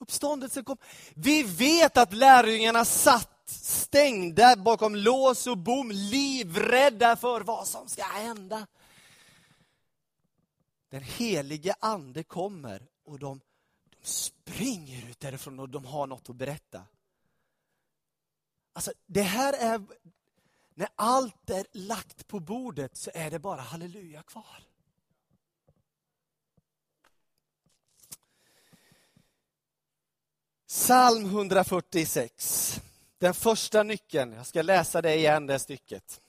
Uppståndelsen 0.00 0.64
kommer. 0.64 0.82
Vi 1.14 1.42
vet 1.42 1.96
att 1.96 2.12
lärjungarna 2.12 2.84
satt 2.84 3.42
stängda 3.46 4.56
bakom 4.56 4.94
lås 4.96 5.46
och 5.46 5.58
bom, 5.58 5.90
livrädda 5.90 7.16
för 7.16 7.40
vad 7.40 7.66
som 7.66 7.88
ska 7.88 8.02
hända. 8.02 8.66
Den 10.90 11.02
helige 11.02 11.74
ande 11.80 12.22
kommer 12.22 12.82
och 13.04 13.18
de 13.18 13.40
springer 14.46 15.10
ut 15.10 15.20
därifrån 15.20 15.60
och 15.60 15.68
de 15.68 15.84
har 15.84 16.06
något 16.06 16.30
att 16.30 16.36
berätta. 16.36 16.86
Alltså, 18.72 18.92
det 19.06 19.22
här 19.22 19.52
är... 19.52 19.86
När 20.74 20.88
allt 20.94 21.50
är 21.50 21.66
lagt 21.72 22.28
på 22.28 22.40
bordet 22.40 22.96
så 22.96 23.10
är 23.14 23.30
det 23.30 23.38
bara 23.38 23.60
halleluja 23.60 24.22
kvar. 24.22 24.64
Psalm 30.66 31.26
146. 31.26 32.80
Den 33.18 33.34
första 33.34 33.82
nyckeln. 33.82 34.32
Jag 34.32 34.46
ska 34.46 34.62
läsa 34.62 35.02
det 35.02 35.14
igen, 35.14 35.46
det 35.46 35.58
stycket. 35.58 36.20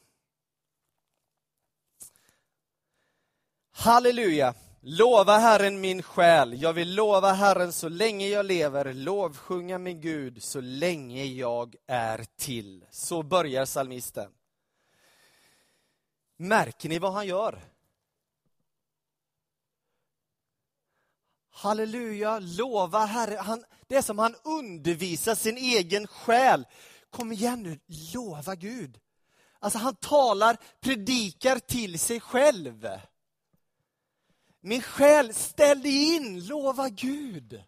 Halleluja. 3.71 4.55
Lova 4.89 5.37
Herren 5.37 5.81
min 5.81 6.03
själ, 6.03 6.61
jag 6.61 6.73
vill 6.73 6.95
lova 6.95 7.33
Herren 7.33 7.73
så 7.73 7.89
länge 7.89 8.27
jag 8.27 8.45
lever, 8.45 8.93
lovsjunga 8.93 9.77
min 9.77 10.01
Gud 10.01 10.43
så 10.43 10.61
länge 10.61 11.23
jag 11.25 11.75
är 11.87 12.25
till. 12.37 12.85
Så 12.89 13.23
börjar 13.23 13.65
salmisten. 13.65 14.31
Märker 16.37 16.89
ni 16.89 16.99
vad 16.99 17.13
han 17.13 17.27
gör? 17.27 17.63
Halleluja, 21.49 22.39
lova 22.39 23.05
Herren. 23.05 23.39
Han, 23.39 23.63
det 23.87 23.95
är 23.95 24.01
som 24.01 24.19
han 24.19 24.35
undervisar 24.43 25.35
sin 25.35 25.57
egen 25.57 26.07
själ. 26.07 26.65
Kom 27.09 27.31
igen 27.31 27.63
nu, 27.63 27.79
lova 28.13 28.55
Gud. 28.55 28.99
Alltså 29.59 29.79
han 29.79 29.95
talar, 29.95 30.57
predikar 30.79 31.59
till 31.59 31.99
sig 31.99 32.19
själv. 32.19 32.87
Min 34.67 34.81
själ, 34.81 35.33
ställ 35.33 35.81
dig 35.81 36.15
in, 36.15 36.45
lova 36.45 36.89
Gud. 36.89 37.63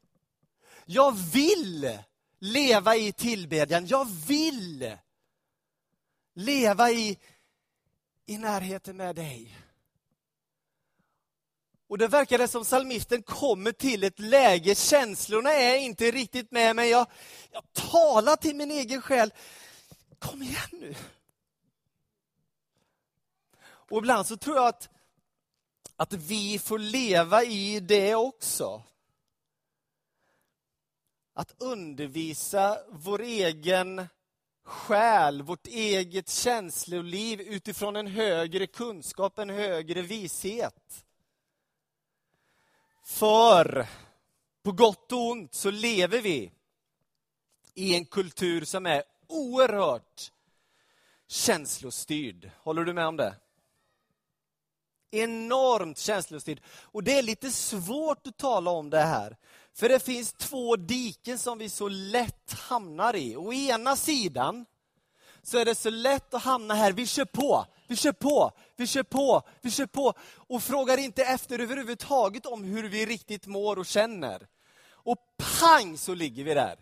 Jag 0.86 1.12
vill 1.12 2.00
leva 2.39 2.96
i 2.96 3.12
tillbedjan. 3.12 3.88
Jag 3.88 4.06
vill 4.27 4.98
leva 6.34 6.91
i, 6.91 7.18
i 8.25 8.38
närheten 8.38 8.98
med 8.98 9.15
dig. 9.15 9.58
Och 11.88 11.98
det 11.98 12.08
verkar 12.08 12.48
som 12.48 12.65
salmisten 12.65 13.24
kommer 13.24 13.72
till 13.72 14.03
ett 14.03 14.20
läge, 14.20 14.75
känslorna 14.75 15.53
är 15.53 15.77
inte 15.77 16.12
riktigt 16.12 16.51
med 16.51 16.75
mig. 16.75 16.89
Jag, 16.89 17.08
jag 17.51 17.63
talar 17.74 18.36
till 18.36 18.56
min 18.56 18.72
egen 18.72 19.01
själ. 19.01 19.34
Kom 20.20 20.41
igen 20.41 20.70
nu. 20.72 20.96
Och 23.62 23.98
ibland 23.98 24.27
så 24.27 24.38
tror 24.38 24.56
jag 24.56 24.68
att 24.68 24.89
att 26.00 26.13
vi 26.13 26.60
får 26.60 26.79
leva 26.79 27.44
i 27.44 27.79
det 27.79 28.15
också. 28.15 28.84
Att 31.34 31.56
undervisa 31.62 32.79
vår 32.89 33.22
egen 33.22 34.08
själ, 34.63 35.41
vårt 35.41 35.68
eget 35.68 36.29
känsloliv 36.29 37.41
utifrån 37.41 37.96
en 37.96 38.08
högre 38.08 38.68
kunskap, 38.68 39.39
en 39.39 39.50
högre 39.50 40.01
vishet. 40.01 41.06
För 43.03 43.88
på 44.63 44.72
gott 44.72 45.12
och 45.12 45.29
ont 45.29 45.53
så 45.53 45.72
lever 45.72 46.22
vi 46.22 46.51
i 47.74 47.96
en 47.96 48.06
kultur 48.06 48.65
som 48.65 48.86
är 48.86 49.03
oerhört 49.27 50.32
känslostyrd. 51.27 52.51
Håller 52.58 52.86
du 52.86 52.94
med 52.94 53.08
om 53.08 53.18
det? 53.18 53.36
Enormt 55.12 55.98
känslostyrd. 55.98 56.62
Och 56.82 57.04
det 57.04 57.18
är 57.18 57.22
lite 57.22 57.51
svårt 57.51 58.28
att 58.28 58.38
tala 58.38 58.72
om 58.72 58.89
det 58.89 59.00
här. 59.00 59.38
För 59.74 59.89
det 59.89 60.00
finns 60.00 60.34
två 60.34 60.75
diken 60.75 61.39
som 61.39 61.58
vi 61.58 61.70
så 61.70 61.88
lätt 61.88 62.54
hamnar 62.54 63.16
i. 63.16 63.36
Å 63.36 63.54
ena 63.54 63.96
sidan 63.96 64.66
så 65.42 65.58
är 65.58 65.66
det 65.66 65.75
så 65.75 65.89
lätt 65.89 66.34
att 66.34 66.44
hamna 66.44 66.74
här, 66.74 66.92
vi 66.92 67.08
kör 67.08 67.25
på, 67.25 67.66
vi 67.88 67.96
kör 67.96 68.12
på, 68.12 68.51
vi 68.75 68.88
kör 68.88 69.04
på, 69.04 69.42
vi 69.62 69.72
kör 69.72 69.86
på. 69.86 70.13
Och 70.36 70.63
frågar 70.63 70.98
inte 70.98 71.24
efter 71.24 71.60
överhuvudtaget 71.60 72.46
om 72.46 72.63
hur 72.63 72.89
vi 72.89 73.06
riktigt 73.06 73.48
mår 73.48 73.80
och 73.80 73.86
känner. 73.86 74.48
Och 74.92 75.18
pang 75.60 75.98
så 75.98 76.13
ligger 76.13 76.44
vi 76.44 76.54
där. 76.54 76.80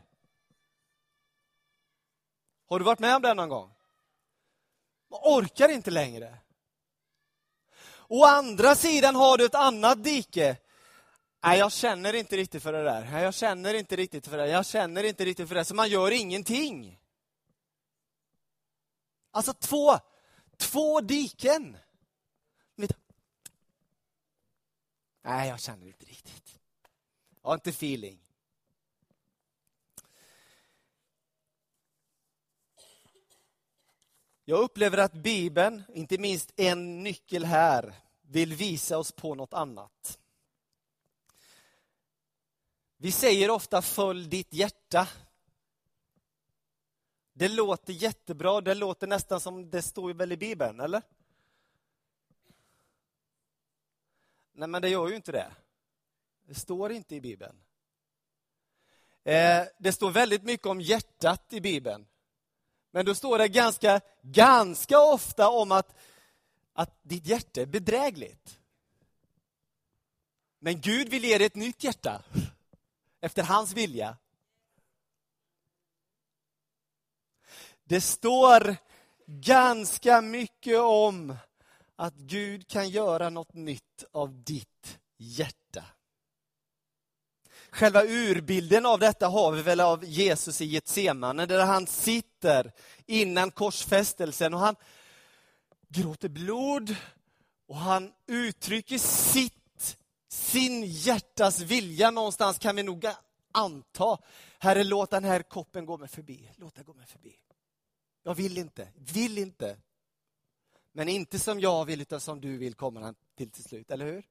Har 2.70 2.80
du 2.80 2.86
varit 2.86 3.00
med 3.00 3.16
om 3.16 3.22
det 3.22 3.34
någon 3.34 3.50
gång? 3.50 3.72
Man 5.12 5.20
orkar 5.24 5.70
inte 5.70 5.92
längre. 5.92 6.38
Å 8.08 8.26
andra 8.26 8.76
sidan 8.76 9.16
har 9.16 9.38
du 9.38 9.46
ett 9.46 9.56
annat 9.56 10.04
dike. 10.04 10.58
Nej, 11.44 11.60
jag 11.60 11.72
känner 11.72 12.14
inte 12.14 12.38
riktigt 12.38 12.64
för 12.64 12.74
det 12.74 12.84
där. 12.84 13.10
Nej, 13.12 13.24
jag 13.24 13.34
känner 13.34 13.74
inte 13.74 13.96
riktigt 13.96 14.28
för 14.28 14.38
det. 14.38 14.48
Jag 14.48 14.66
känner 14.66 15.04
inte 15.04 15.26
riktigt 15.26 15.48
för 15.48 15.56
det. 15.56 15.66
Så 15.66 15.76
man 15.76 15.90
gör 15.90 16.12
ingenting. 16.12 17.00
Alltså 19.32 19.54
två, 19.54 20.00
två 20.58 21.02
diken. 21.02 21.78
Nej, 25.28 25.50
jag 25.50 25.60
känner 25.60 25.88
inte 25.88 26.06
riktigt. 26.06 26.60
Jag 27.42 27.50
har 27.50 27.56
inte 27.56 27.70
feeling. 27.70 28.27
Jag 34.50 34.60
upplever 34.60 34.98
att 34.98 35.14
Bibeln, 35.14 35.84
inte 35.94 36.18
minst 36.18 36.54
en 36.56 37.04
nyckel 37.04 37.46
här, 37.46 37.96
vill 38.22 38.54
visa 38.54 38.98
oss 38.98 39.12
på 39.12 39.36
något 39.36 39.54
annat. 39.54 40.20
Vi 42.98 43.12
säger 43.12 43.50
ofta 43.50 43.82
följ 43.82 44.28
ditt 44.28 44.54
hjärta. 44.54 45.08
Det 47.34 47.48
låter 47.48 47.94
jättebra, 47.94 48.62
det 48.62 48.74
låter 48.74 49.08
nästan 49.08 49.40
som 49.40 49.70
det 49.70 49.82
står 49.82 50.14
väl 50.14 50.32
i 50.32 50.38
Bibeln, 50.38 50.80
eller? 50.80 51.02
Nej, 54.52 54.68
men 54.68 54.82
det 54.82 54.90
gör 54.90 55.08
ju 55.08 55.16
inte 55.16 55.32
det. 55.32 55.52
Det 56.46 56.56
står 56.56 56.92
inte 56.92 57.16
i 57.16 57.22
Bibeln. 57.22 57.58
Eh, 59.24 59.64
det 59.80 59.92
står 59.94 60.12
väldigt 60.12 60.44
mycket 60.44 60.68
om 60.68 60.82
hjärtat 60.82 61.54
i 61.54 61.62
Bibeln. 61.62 62.08
Men 62.92 63.06
då 63.06 63.16
står 63.16 63.38
det 63.38 63.48
ganska, 63.48 64.02
ganska 64.22 65.00
ofta 65.00 65.50
om 65.50 65.72
att, 65.72 65.96
att 66.74 67.00
ditt 67.02 67.28
hjärta 67.28 67.62
är 67.62 67.66
bedrägligt. 67.66 68.60
Men 70.60 70.82
Gud 70.82 71.10
vill 71.10 71.24
ge 71.24 71.38
dig 71.38 71.48
ett 71.48 71.56
nytt 71.56 71.84
hjärta, 71.84 72.24
efter 73.22 73.44
hans 73.44 73.74
vilja. 73.74 74.18
Det 77.84 78.02
står 78.02 78.76
ganska 79.26 80.22
mycket 80.22 80.80
om 80.80 81.38
att 81.96 82.16
Gud 82.16 82.68
kan 82.68 82.90
göra 82.90 83.30
något 83.30 83.54
nytt 83.54 84.04
av 84.12 84.44
ditt 84.44 85.00
hjärta. 85.18 85.67
Själva 87.72 88.04
urbilden 88.04 88.86
av 88.86 89.00
detta 89.00 89.28
har 89.28 89.52
vi 89.52 89.62
väl 89.62 89.80
av 89.80 90.06
Jesus 90.06 90.62
i 90.62 90.66
Getsemane, 90.66 91.46
där 91.46 91.66
han 91.66 91.88
sitter 91.88 92.72
innan 93.06 93.52
korsfästelsen 93.52 94.54
och 94.54 94.60
han 94.60 94.76
gråter 95.88 96.30
blod 96.30 96.96
och 97.68 97.78
han 97.78 98.12
uttrycker 98.28 98.98
sitt, 98.98 99.98
sin 100.30 100.84
hjärtas 100.84 101.60
vilja 101.60 102.12
någonstans 102.12 102.58
kan 102.58 102.76
vi 102.76 102.84
nog 102.84 103.06
anta. 103.52 104.18
Herre, 104.60 104.84
låt 104.84 105.10
den 105.10 105.24
här 105.24 105.42
koppen 105.42 105.86
gå 105.86 105.98
mig 105.98 106.08
förbi. 106.08 106.50
Låt 106.56 106.76
den 106.76 106.86
gå 106.86 106.94
mig 106.94 107.06
förbi. 107.06 107.36
Jag 108.24 108.36
vill 108.36 108.58
inte, 108.58 108.88
vill 108.96 109.38
inte. 109.38 109.78
Men 110.92 111.10
inte 111.10 111.40
som 111.40 111.60
jag 111.60 111.86
vill, 111.86 112.02
utan 112.02 112.20
som 112.20 112.42
du 112.42 112.58
vill 112.58 112.74
kommer 112.74 113.02
han 113.02 113.16
till 113.38 113.52
till 113.52 113.64
slut, 113.64 113.92
eller 113.92 114.06
hur? 114.06 114.24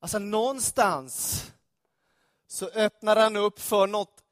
Alltså 0.00 0.18
någonstans 0.18 1.44
så 2.46 2.66
öppnar 2.68 3.16
han 3.16 3.36
upp 3.36 3.60
för 3.60 3.86
något 3.86 4.24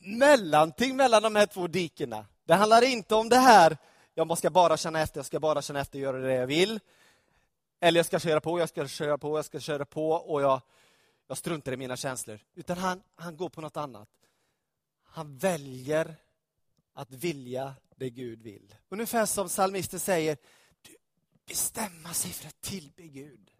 mellanting 0.00 0.96
mellan 0.96 1.22
de 1.22 1.36
här 1.36 1.46
två 1.46 1.66
dikena. 1.66 2.26
Det 2.44 2.54
handlar 2.54 2.82
inte 2.82 3.14
om 3.14 3.28
det 3.28 3.36
här, 3.36 3.76
jag 4.14 4.38
ska 4.38 4.50
bara 4.50 4.76
känna 4.76 5.00
efter, 5.00 5.18
jag 5.18 5.26
ska 5.26 5.40
bara 5.40 5.62
känna 5.62 5.80
efter 5.80 5.98
och 5.98 6.02
göra 6.02 6.18
det 6.18 6.34
jag 6.34 6.46
vill. 6.46 6.80
Eller 7.80 7.98
jag 7.98 8.06
ska 8.06 8.18
köra 8.18 8.40
på, 8.40 8.58
jag 8.58 8.68
ska 8.68 8.88
köra 8.88 9.18
på, 9.18 9.38
jag 9.38 9.44
ska 9.44 9.60
köra 9.60 9.84
på 9.84 10.10
och 10.10 10.42
jag, 10.42 10.60
jag 11.26 11.38
struntar 11.38 11.72
i 11.72 11.76
mina 11.76 11.96
känslor. 11.96 12.40
Utan 12.54 12.78
han, 12.78 13.02
han 13.14 13.36
går 13.36 13.48
på 13.48 13.60
något 13.60 13.76
annat. 13.76 14.08
Han 15.04 15.38
väljer 15.38 16.16
att 16.94 17.10
vilja 17.10 17.74
det 17.96 18.10
Gud 18.10 18.42
vill. 18.42 18.74
Ungefär 18.88 19.26
som 19.26 19.48
psalmisten 19.48 20.00
säger, 20.00 20.36
bestämma 21.46 22.12
sig 22.14 22.30
för 22.30 22.48
att 22.48 22.60
tillbe 22.60 23.02
Gud. 23.02 23.50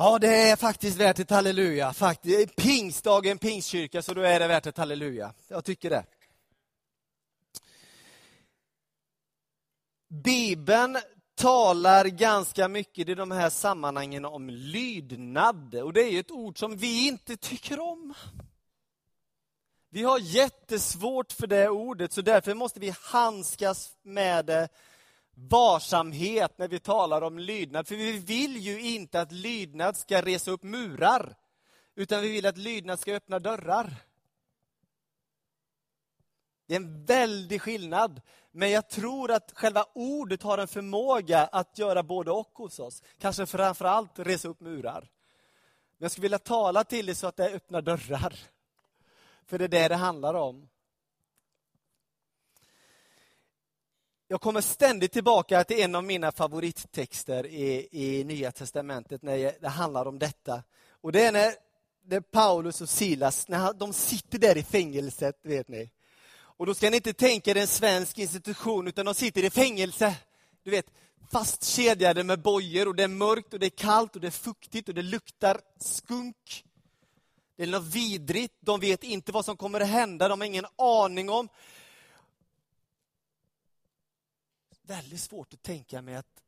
Ja, 0.00 0.18
det 0.18 0.50
är 0.50 0.56
faktiskt 0.56 0.96
värt 0.96 1.18
ett 1.18 1.30
halleluja. 1.30 1.92
Faktiskt. 1.92 2.56
Pingstdagen, 2.56 3.38
pingstkyrka, 3.38 4.02
så 4.02 4.14
då 4.14 4.20
är 4.20 4.40
det 4.40 4.48
värt 4.48 4.66
ett 4.66 4.78
halleluja. 4.78 5.34
Jag 5.48 5.64
tycker 5.64 5.90
det. 5.90 6.04
Bibeln 10.08 10.98
talar 11.34 12.04
ganska 12.04 12.68
mycket 12.68 13.08
i 13.08 13.14
de 13.14 13.30
här 13.30 13.50
sammanhangen 13.50 14.24
om 14.24 14.48
lydnad. 14.50 15.74
Och 15.74 15.92
det 15.92 16.02
är 16.02 16.20
ett 16.20 16.30
ord 16.30 16.58
som 16.58 16.76
vi 16.76 17.08
inte 17.08 17.36
tycker 17.36 17.80
om. 17.80 18.14
Vi 19.90 20.02
har 20.02 20.18
jättesvårt 20.18 21.32
för 21.32 21.46
det 21.46 21.68
ordet, 21.68 22.12
så 22.12 22.22
därför 22.22 22.54
måste 22.54 22.80
vi 22.80 22.94
handskas 23.02 23.96
med 24.02 24.46
det 24.46 24.68
varsamhet 25.38 26.58
när 26.58 26.68
vi 26.68 26.80
talar 26.80 27.22
om 27.22 27.38
lydnad. 27.38 27.88
För 27.88 27.96
vi 27.96 28.18
vill 28.18 28.56
ju 28.56 28.80
inte 28.80 29.20
att 29.20 29.32
lydnad 29.32 29.96
ska 29.96 30.22
resa 30.22 30.50
upp 30.50 30.62
murar, 30.62 31.36
utan 31.94 32.20
vi 32.20 32.32
vill 32.32 32.46
att 32.46 32.58
lydnad 32.58 33.00
ska 33.00 33.14
öppna 33.14 33.38
dörrar. 33.38 33.94
Det 36.66 36.74
är 36.74 36.80
en 36.80 37.04
väldig 37.04 37.62
skillnad. 37.62 38.20
Men 38.50 38.70
jag 38.70 38.88
tror 38.88 39.30
att 39.30 39.52
själva 39.54 39.86
ordet 39.94 40.42
har 40.42 40.58
en 40.58 40.68
förmåga 40.68 41.46
att 41.46 41.78
göra 41.78 42.02
både 42.02 42.30
och 42.30 42.50
hos 42.54 42.78
oss. 42.78 43.02
Kanske 43.18 43.46
framför 43.46 43.84
allt 43.84 44.18
resa 44.18 44.48
upp 44.48 44.60
murar. 44.60 45.00
Men 45.00 46.04
jag 46.04 46.10
skulle 46.10 46.22
vilja 46.22 46.38
tala 46.38 46.84
till 46.84 47.06
dig 47.06 47.14
så 47.14 47.26
att 47.26 47.36
det 47.36 47.50
öppnar 47.50 47.82
dörrar. 47.82 48.38
För 49.46 49.58
det 49.58 49.64
är 49.64 49.68
det 49.68 49.88
det 49.88 49.96
handlar 49.96 50.34
om. 50.34 50.68
Jag 54.30 54.40
kommer 54.40 54.60
ständigt 54.60 55.12
tillbaka 55.12 55.64
till 55.64 55.80
en 55.80 55.94
av 55.94 56.04
mina 56.04 56.32
favorittexter 56.32 57.46
i, 57.46 57.88
i 57.90 58.24
Nya 58.24 58.52
Testamentet 58.52 59.22
när 59.22 59.52
det 59.60 59.68
handlar 59.68 60.06
om 60.06 60.18
detta. 60.18 60.62
Och 61.00 61.12
Det 61.12 61.24
är 61.24 61.32
när 61.32 61.52
det 62.04 62.20
Paulus 62.20 62.80
och 62.80 62.88
Silas, 62.88 63.48
när 63.48 63.72
de 63.72 63.92
sitter 63.92 64.38
där 64.38 64.56
i 64.56 64.62
fängelset, 64.62 65.40
vet 65.42 65.68
ni. 65.68 65.90
Och 66.38 66.66
då 66.66 66.74
ska 66.74 66.90
ni 66.90 66.96
inte 66.96 67.12
tänka 67.12 67.54
det 67.54 67.60
är 67.60 67.62
en 67.62 67.66
svensk 67.66 68.18
institution, 68.18 68.88
utan 68.88 69.06
de 69.06 69.14
sitter 69.14 69.44
i 69.44 69.50
fängelse. 69.50 70.14
Du 70.62 70.70
vet, 70.70 70.86
fastkedjade 71.32 72.24
med 72.24 72.42
bojor 72.42 72.88
och 72.88 72.94
det 72.94 73.02
är 73.02 73.08
mörkt 73.08 73.54
och 73.54 73.60
det 73.60 73.66
är 73.66 73.70
kallt 73.70 74.14
och 74.14 74.20
det 74.20 74.26
är 74.26 74.30
fuktigt 74.30 74.88
och 74.88 74.94
det 74.94 75.02
luktar 75.02 75.60
skunk. 75.80 76.64
Det 77.56 77.62
är 77.62 77.66
något 77.66 77.94
vidrigt, 77.94 78.54
de 78.60 78.80
vet 78.80 79.04
inte 79.04 79.32
vad 79.32 79.44
som 79.44 79.56
kommer 79.56 79.80
att 79.80 79.88
hända, 79.88 80.28
de 80.28 80.40
har 80.40 80.46
ingen 80.46 80.66
aning 80.76 81.30
om. 81.30 81.48
Väldigt 84.88 85.20
svårt 85.20 85.54
att 85.54 85.62
tänka 85.62 86.02
mig 86.02 86.14
att 86.14 86.42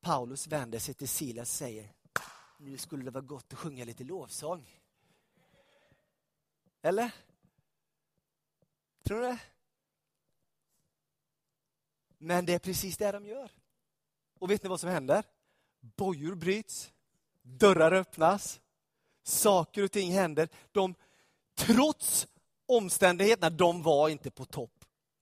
Paulus 0.00 0.46
vänder 0.46 0.78
sig 0.78 0.94
till 0.94 1.08
Silas 1.08 1.50
och 1.50 1.56
säger 1.56 1.92
nu 2.58 2.78
skulle 2.78 3.04
det 3.04 3.10
vara 3.10 3.24
gott 3.24 3.52
att 3.52 3.58
sjunga 3.58 3.84
lite 3.84 4.04
lovsång. 4.04 4.80
Eller? 6.82 7.10
Tror 9.02 9.20
du 9.20 9.26
det? 9.26 9.38
Men 12.18 12.46
det 12.46 12.54
är 12.54 12.58
precis 12.58 12.96
det 12.96 13.12
de 13.12 13.26
gör. 13.26 13.50
Och 14.38 14.50
vet 14.50 14.62
ni 14.62 14.68
vad 14.68 14.80
som 14.80 14.90
händer? 14.90 15.24
Bojor 15.80 16.34
bryts, 16.34 16.92
dörrar 17.42 17.92
öppnas, 17.92 18.60
saker 19.22 19.82
och 19.82 19.92
ting 19.92 20.12
händer. 20.12 20.48
De, 20.72 20.94
trots 21.54 22.26
omständigheterna, 22.66 23.50
de 23.50 23.82
var 23.82 24.08
inte 24.08 24.30
på 24.30 24.44
topp. 24.44 24.75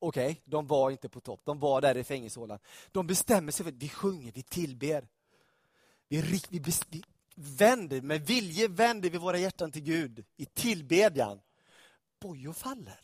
Okej, 0.04 0.30
okay, 0.30 0.42
de 0.44 0.66
var 0.66 0.90
inte 0.90 1.08
på 1.08 1.20
topp. 1.20 1.40
De 1.44 1.58
var 1.58 1.80
där 1.80 1.96
i 1.96 2.04
fängelsehålan. 2.04 2.58
De 2.92 3.06
bestämmer 3.06 3.52
sig 3.52 3.64
för 3.64 3.72
att 3.72 3.82
vi 3.82 3.88
sjunger, 3.88 4.32
vi 4.32 4.42
tillber. 4.42 5.08
Vi, 6.08 6.20
vi, 6.20 6.40
vi, 6.50 6.72
vi 6.88 7.02
vänder, 7.34 8.00
med 8.00 8.26
vilje 8.26 8.68
vänder 8.68 9.10
vi 9.10 9.18
våra 9.18 9.38
hjärtan 9.38 9.72
till 9.72 9.82
Gud 9.82 10.24
i 10.36 10.46
tillbedjan. 10.46 11.40
Bojor 12.20 12.52
faller. 12.52 13.00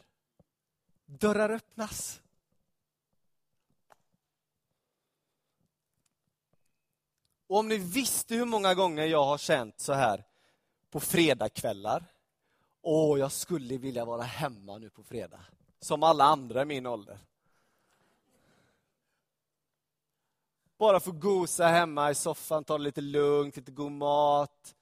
Dörrar 1.07 1.51
öppnas. 1.51 2.23
Och 7.47 7.59
om 7.59 7.69
ni 7.69 7.77
visste 7.79 8.35
hur 8.35 8.47
många 8.47 8.75
gånger 8.75 9.07
jag 9.07 9.25
har 9.25 9.39
känt 9.39 9.81
så 9.81 9.93
här 9.93 10.25
på 10.91 11.01
fredagkvällar. 11.01 12.05
Åh, 12.83 13.19
jag 13.19 13.33
skulle 13.33 13.77
vilja 13.79 14.05
vara 14.05 14.23
hemma 14.23 14.79
nu 14.79 14.91
på 14.91 15.03
fredag. 15.03 15.41
Som 15.81 16.03
alla 16.03 16.25
andra 16.25 16.63
i 16.63 16.65
min 16.65 16.87
ålder. 16.87 17.19
Bara 20.79 21.01
få 21.01 21.13
gosa 21.13 21.67
hemma 21.67 22.11
i 22.11 22.15
soffan, 22.15 22.65
ta 22.65 22.79
det 22.79 22.85
lite 22.85 23.01
lugnt, 23.01 23.57
lite 23.57 23.73
god 23.73 23.93
mat. 23.93 24.75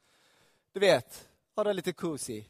Du 0.72 0.80
vet, 0.80 1.28
ha 1.56 1.64
det 1.64 1.72
lite 1.72 1.92
cozy. 1.92 2.44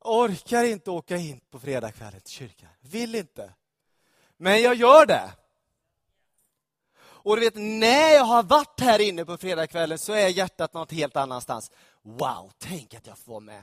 Orkar 0.00 0.64
inte 0.64 0.90
åka 0.90 1.16
in 1.16 1.40
på 1.50 1.58
fredagskvällen 1.58 2.20
till 2.20 2.32
kyrkan. 2.32 2.70
Vill 2.80 3.14
inte. 3.14 3.54
Men 4.36 4.62
jag 4.62 4.74
gör 4.74 5.06
det. 5.06 5.32
Och 6.96 7.36
du 7.36 7.42
vet, 7.42 7.54
när 7.56 8.14
jag 8.14 8.24
har 8.24 8.42
varit 8.42 8.80
här 8.80 9.00
inne 9.00 9.24
på 9.24 9.36
fredagskvällen 9.36 9.98
så 9.98 10.12
är 10.12 10.28
hjärtat 10.28 10.74
något 10.74 10.92
helt 10.92 11.16
annanstans. 11.16 11.70
Wow, 12.02 12.52
tänk 12.58 12.94
att 12.94 13.06
jag 13.06 13.18
får 13.18 13.32
vara 13.32 13.40
med. 13.40 13.62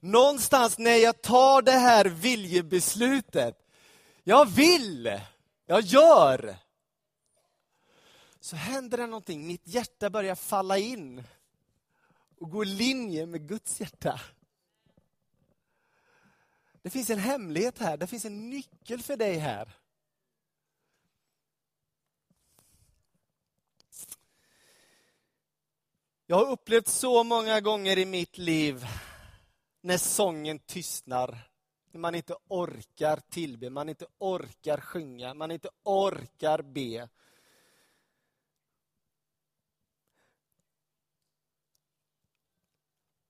Någonstans 0.00 0.78
när 0.78 0.96
jag 0.96 1.22
tar 1.22 1.62
det 1.62 1.70
här 1.70 2.04
viljebeslutet, 2.04 3.66
jag 4.22 4.46
vill, 4.46 5.20
jag 5.66 5.80
gör, 5.80 6.56
så 8.40 8.56
händer 8.56 8.98
det 8.98 9.06
någonting. 9.06 9.46
Mitt 9.46 9.68
hjärta 9.68 10.10
börjar 10.10 10.34
falla 10.34 10.78
in 10.78 11.24
och 12.38 12.50
gå 12.50 12.62
i 12.62 12.66
linje 12.66 13.26
med 13.26 13.48
Guds 13.48 13.80
hjärta. 13.80 14.20
Det 16.82 16.90
finns 16.90 17.10
en 17.10 17.18
hemlighet 17.18 17.78
här, 17.78 17.96
det 17.96 18.06
finns 18.06 18.24
en 18.24 18.50
nyckel 18.50 19.02
för 19.02 19.16
dig 19.16 19.38
här. 19.38 19.76
Jag 26.26 26.36
har 26.36 26.52
upplevt 26.52 26.88
så 26.88 27.24
många 27.24 27.60
gånger 27.60 27.98
i 27.98 28.06
mitt 28.06 28.38
liv 28.38 28.86
när 29.80 29.98
sången 29.98 30.58
tystnar, 30.58 31.38
när 31.90 32.00
man 32.00 32.14
inte 32.14 32.34
orkar 32.48 33.20
tillbe, 33.30 33.70
man 33.70 33.88
inte 33.88 34.06
orkar 34.18 34.80
sjunga, 34.80 35.34
man 35.34 35.50
inte 35.50 35.68
orkar 35.82 36.62
be. 36.62 37.08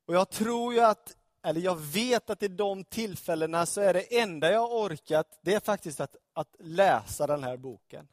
Och 0.07 0.15
jag 0.15 0.31
tror 0.31 0.75
ju 0.75 0.81
att, 0.81 1.17
eller 1.43 1.61
jag 1.61 1.77
vet 1.77 2.31
att 2.31 2.43
i 2.43 2.49
de 2.49 2.85
tillfällena 2.85 3.67
så 3.67 3.81
är 3.81 3.95
det 3.95 4.21
enda 4.21 4.53
jag 4.53 4.73
orkat, 4.73 5.39
det 5.43 5.55
är 5.55 5.61
faktiskt 5.61 6.01
att, 6.01 6.17
att 6.33 6.57
läsa 6.59 7.27
den 7.27 7.45
här 7.45 7.57
boken. 7.57 8.09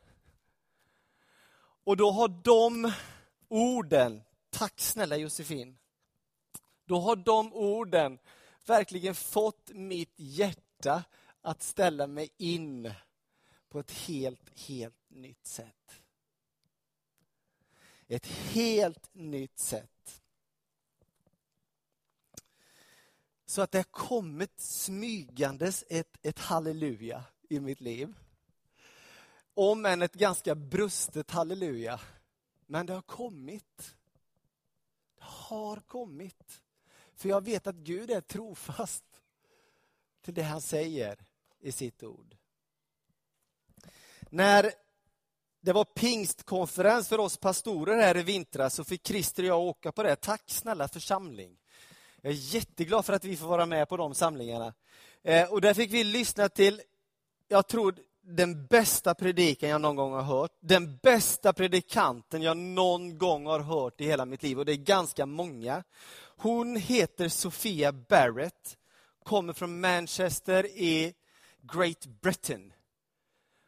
Och 1.84 1.98
då 1.98 2.12
har 2.12 2.28
de 2.28 2.92
orden, 3.48 4.24
tack 4.50 4.80
snälla 4.80 5.18
Josefin, 5.18 5.78
då 6.88 7.00
har 7.00 7.16
de 7.16 7.54
orden 7.54 8.20
verkligen 8.66 9.16
fått 9.16 9.72
mitt 9.74 10.14
hjärta 10.16 11.04
att 11.42 11.64
ställa 11.64 12.08
mig 12.08 12.30
in 12.38 12.94
på 13.70 13.80
ett 13.80 13.92
helt, 13.92 14.60
helt 14.60 15.10
nytt 15.10 15.46
sätt. 15.46 16.02
Ett 18.08 18.26
helt 18.28 19.14
nytt 19.14 19.60
sätt. 19.60 20.22
Så 23.46 23.62
att 23.62 23.72
det 23.72 23.78
har 23.78 23.84
kommit 23.84 24.60
smygandes 24.60 25.84
ett, 25.90 26.18
ett 26.22 26.40
halleluja 26.40 27.24
i 27.50 27.60
mitt 27.60 27.82
liv. 27.82 28.14
Om 29.54 29.86
än 29.86 30.02
ett 30.02 30.14
ganska 30.14 30.56
brustet 30.56 31.32
halleluja. 31.32 32.00
Men 32.66 32.86
det 32.86 32.94
har 32.94 33.02
kommit. 33.02 33.96
Det 35.16 35.24
har 35.24 35.80
kommit. 35.80 36.62
För 37.18 37.30
jag 37.30 37.46
vet 37.46 37.68
att 37.68 37.76
Gud 37.76 38.12
är 38.12 38.22
trofast 38.22 39.04
till 40.22 40.34
det 40.34 40.44
han 40.44 40.62
säger 40.62 41.18
i 41.60 41.72
sitt 41.72 42.04
ord. 42.04 42.36
När 44.30 44.72
det 45.62 45.74
var 45.74 45.86
pingstkonferens 45.86 47.08
för 47.08 47.20
oss 47.20 47.38
pastorer 47.38 47.98
här 47.98 48.18
i 48.18 48.24
vintras 48.24 48.74
så 48.74 48.84
fick 48.84 49.08
Christer 49.08 49.44
och 49.44 49.50
jag 49.50 49.60
åka 49.60 49.92
på 49.92 50.04
det. 50.04 50.16
Tack 50.16 50.44
snälla 50.46 50.88
församling. 50.88 51.58
Jag 52.22 52.32
är 52.32 52.56
jätteglad 52.56 53.06
för 53.06 53.14
att 53.14 53.24
vi 53.24 53.38
får 53.38 53.48
vara 53.48 53.66
med 53.66 53.90
på 53.90 53.98
de 53.98 54.16
samlingarna. 54.16 54.74
Eh, 55.24 55.54
och 55.54 55.62
där 55.62 55.74
fick 55.74 55.94
vi 55.94 56.04
lyssna 56.04 56.50
till, 56.50 56.82
jag 57.48 57.68
tror, 57.68 57.96
den 58.22 58.66
bästa 58.66 59.16
predikan 59.16 59.70
jag 59.70 59.82
någon 59.82 59.96
gång 59.96 60.14
har 60.14 60.22
hört. 60.22 60.52
Den 60.60 60.98
bästa 60.98 61.54
predikanten 61.54 62.42
jag 62.42 62.58
någon 62.58 63.18
gång 63.18 63.46
har 63.46 63.60
hört 63.60 64.02
i 64.02 64.06
hela 64.06 64.26
mitt 64.26 64.44
liv. 64.44 64.60
Och 64.60 64.66
det 64.66 64.72
är 64.72 64.78
ganska 64.78 65.26
många. 65.26 65.84
Hon 66.40 66.76
heter 66.76 67.30
Sofia 67.30 67.92
Barrett, 67.92 68.78
kommer 69.24 69.54
från 69.54 69.80
Manchester 69.80 70.66
i 70.66 71.14
Great 71.62 72.06
Britain. 72.06 72.74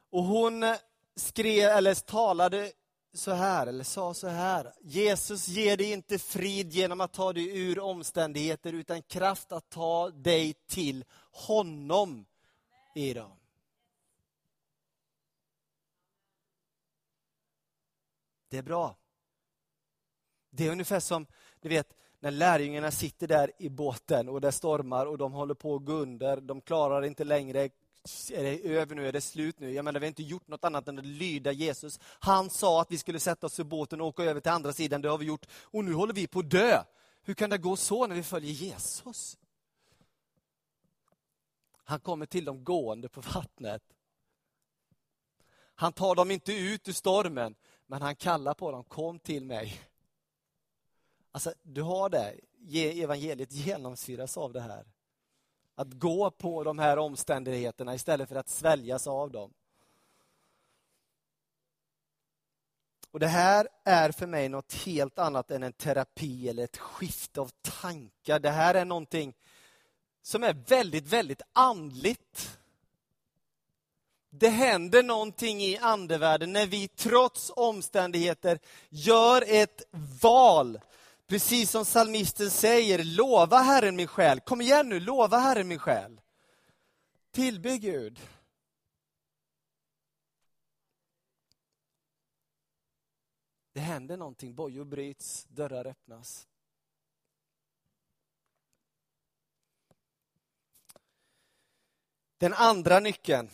Och 0.10 0.24
hon 0.24 0.76
skrev, 1.16 1.70
eller 1.70 1.96
talade 1.96 2.72
så 3.14 3.32
här, 3.32 3.68
eller 3.68 3.84
sa 3.84 4.14
så 4.14 4.28
här. 4.28 4.74
Jesus 4.82 5.48
ger 5.48 5.78
dig 5.78 5.92
inte 5.92 6.20
frid 6.20 6.74
genom 6.74 7.02
att 7.02 7.14
ta 7.14 7.34
dig 7.34 7.58
ur 7.60 7.80
omständigheter, 7.80 8.74
utan 8.74 9.02
kraft 9.02 9.52
att 9.52 9.70
ta 9.70 10.10
dig 10.10 10.54
till 10.54 11.06
honom 11.32 12.26
i 12.96 13.14
dem. 13.14 13.40
Det 18.50 18.58
är 18.58 18.64
bra. 18.64 18.98
Det 20.50 20.68
är 20.68 20.72
ungefär 20.72 21.00
som, 21.00 21.28
ni 21.62 21.70
vet, 21.70 21.94
när 22.20 22.32
lärjungarna 22.32 22.92
sitter 22.92 23.28
där 23.28 23.52
i 23.58 23.70
båten 23.70 24.30
och 24.30 24.42
det 24.42 24.52
stormar 24.52 25.06
och 25.06 25.18
de 25.18 25.34
håller 25.34 25.54
på 25.54 25.76
att 25.76 25.86
gå 25.86 25.94
under, 25.94 26.42
de 26.42 26.62
klarar 26.62 27.06
inte 27.06 27.24
längre, 27.24 27.70
är 28.32 28.44
det 28.44 28.68
över 28.68 28.96
nu, 28.96 29.08
är 29.08 29.12
det 29.12 29.22
slut 29.22 29.60
nu? 29.60 29.72
Jag 29.72 29.86
menar, 29.86 30.00
vi 30.00 30.06
har 30.06 30.10
inte 30.10 30.24
gjort 30.24 30.48
något 30.48 30.66
annat 30.66 30.88
än 30.88 31.00
att 31.00 31.06
lyda 31.06 31.52
Jesus. 31.52 32.00
Han 32.04 32.50
sa 32.50 32.82
att 32.82 32.92
vi 32.92 32.98
skulle 32.98 33.20
sätta 33.20 33.48
oss 33.48 33.60
i 33.60 33.64
båten 33.64 34.02
och 34.02 34.08
åka 34.08 34.24
över 34.24 34.42
till 34.42 34.52
andra 34.52 34.74
sidan, 34.74 35.02
det 35.02 35.10
har 35.10 35.18
vi 35.18 35.26
gjort. 35.26 35.46
Och 35.62 35.86
nu 35.86 35.94
håller 35.94 36.14
vi 36.14 36.28
på 36.28 36.40
att 36.40 36.50
dö. 36.50 36.84
Hur 37.24 37.34
kan 37.34 37.50
det 37.50 37.58
gå 37.58 37.76
så 37.76 38.08
när 38.08 38.16
vi 38.16 38.24
följer 38.24 38.52
Jesus? 38.52 39.38
Han 41.84 42.00
kommer 42.00 42.26
till 42.26 42.46
dem 42.46 42.64
gående 42.64 43.10
på 43.10 43.22
vattnet. 43.22 43.84
Han 45.76 45.94
tar 45.94 46.16
dem 46.16 46.32
inte 46.32 46.54
ut 46.54 46.88
ur 46.88 46.94
stormen, 46.94 47.56
men 47.88 48.02
han 48.02 48.16
kallar 48.16 48.54
på 48.54 48.72
dem, 48.72 48.84
kom 48.84 49.20
till 49.20 49.46
mig. 49.46 49.89
Alltså, 51.40 51.54
du 51.64 51.82
har 51.82 52.10
det, 52.10 52.36
evangeliet 53.04 53.52
genomsyras 53.52 54.38
av 54.38 54.54
det 54.54 54.62
här. 54.62 54.86
Att 55.76 55.94
gå 55.94 56.32
på 56.32 56.64
de 56.64 56.80
här 56.80 56.98
omständigheterna 56.98 57.96
istället 57.96 58.30
för 58.30 58.36
att 58.36 58.50
sväljas 58.50 59.08
av 59.08 59.32
dem. 59.32 59.54
Och 63.12 63.20
Det 63.20 63.28
här 63.28 63.68
är 63.84 64.12
för 64.12 64.28
mig 64.28 64.50
något 64.50 64.74
helt 64.74 65.20
annat 65.20 65.52
än 65.52 65.64
en 65.64 65.74
terapi 65.74 66.50
eller 66.50 66.64
ett 66.64 66.78
skifte 66.78 67.42
av 67.42 67.52
tankar. 67.62 68.40
Det 68.40 68.50
här 68.50 68.76
är 68.76 68.86
någonting 68.86 69.34
som 70.22 70.44
är 70.44 70.54
väldigt, 70.54 71.08
väldigt 71.08 71.42
andligt. 71.54 72.60
Det 74.30 74.50
händer 74.50 75.04
någonting 75.04 75.62
i 75.62 75.78
andevärlden 75.78 76.54
när 76.54 76.66
vi 76.66 76.88
trots 76.88 77.52
omständigheter 77.56 78.60
gör 78.90 79.44
ett 79.48 79.84
val 80.22 80.80
Precis 81.30 81.72
som 81.72 81.86
salmisten 81.86 82.52
säger, 82.52 83.04
lova 83.04 83.58
Herren 83.58 83.96
min 83.96 84.08
själ. 84.08 84.40
Kom 84.40 84.62
igen 84.62 84.90
nu, 84.90 85.00
lova 85.00 85.38
Herren 85.38 85.68
min 85.68 85.80
själ. 85.80 86.22
Tillbe 87.32 87.78
Gud. 87.78 88.20
Det 93.74 93.80
händer 93.80 94.18
någonting, 94.18 94.56
bojor 94.56 94.86
bryts, 94.86 95.46
dörrar 95.50 95.88
öppnas. 95.88 96.48
Den 102.38 102.54
andra 102.54 103.00
nyckeln, 103.00 103.50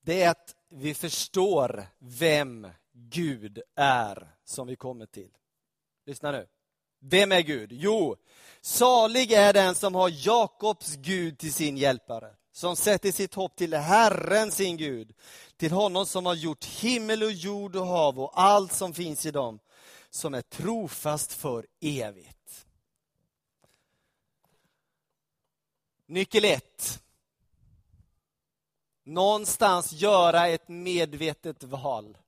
det 0.00 0.22
är 0.22 0.30
att 0.30 0.56
vi 0.68 0.94
förstår 0.94 1.86
vem 1.98 2.68
Gud 2.92 3.62
är 3.74 4.36
som 4.44 4.66
vi 4.66 4.76
kommer 4.76 5.06
till. 5.06 5.37
Lyssna 6.08 6.32
nu. 6.32 6.46
Vem 7.00 7.32
är 7.32 7.40
Gud? 7.40 7.72
Jo, 7.72 8.16
salig 8.60 9.32
är 9.32 9.52
den 9.52 9.74
som 9.74 9.94
har 9.94 10.26
Jakobs 10.26 10.96
Gud 10.96 11.38
till 11.38 11.52
sin 11.52 11.76
hjälpare, 11.76 12.34
som 12.52 12.76
sätter 12.76 13.12
sitt 13.12 13.34
hopp 13.34 13.56
till 13.56 13.74
Herren 13.74 14.50
sin 14.50 14.76
Gud, 14.76 15.14
till 15.56 15.72
honom 15.72 16.06
som 16.06 16.26
har 16.26 16.34
gjort 16.34 16.64
himmel 16.64 17.22
och 17.22 17.32
jord 17.32 17.76
och 17.76 17.86
hav 17.86 18.20
och 18.20 18.40
allt 18.40 18.72
som 18.72 18.94
finns 18.94 19.26
i 19.26 19.30
dem, 19.30 19.58
som 20.10 20.34
är 20.34 20.42
trofast 20.42 21.32
för 21.32 21.66
evigt. 21.80 22.66
Nyckel 26.06 26.44
1. 26.44 27.02
Någonstans 29.04 29.92
göra 29.92 30.48
ett 30.48 30.68
medvetet 30.68 31.62
val. 31.62 32.18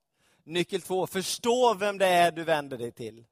Nyckel 0.44 0.80
2. 0.82 1.06
Förstå 1.06 1.74
vem 1.74 1.98
det 1.98 2.06
är 2.06 2.32
du 2.32 2.44
vänder 2.44 2.78
dig 2.78 2.92
till. 2.92 3.24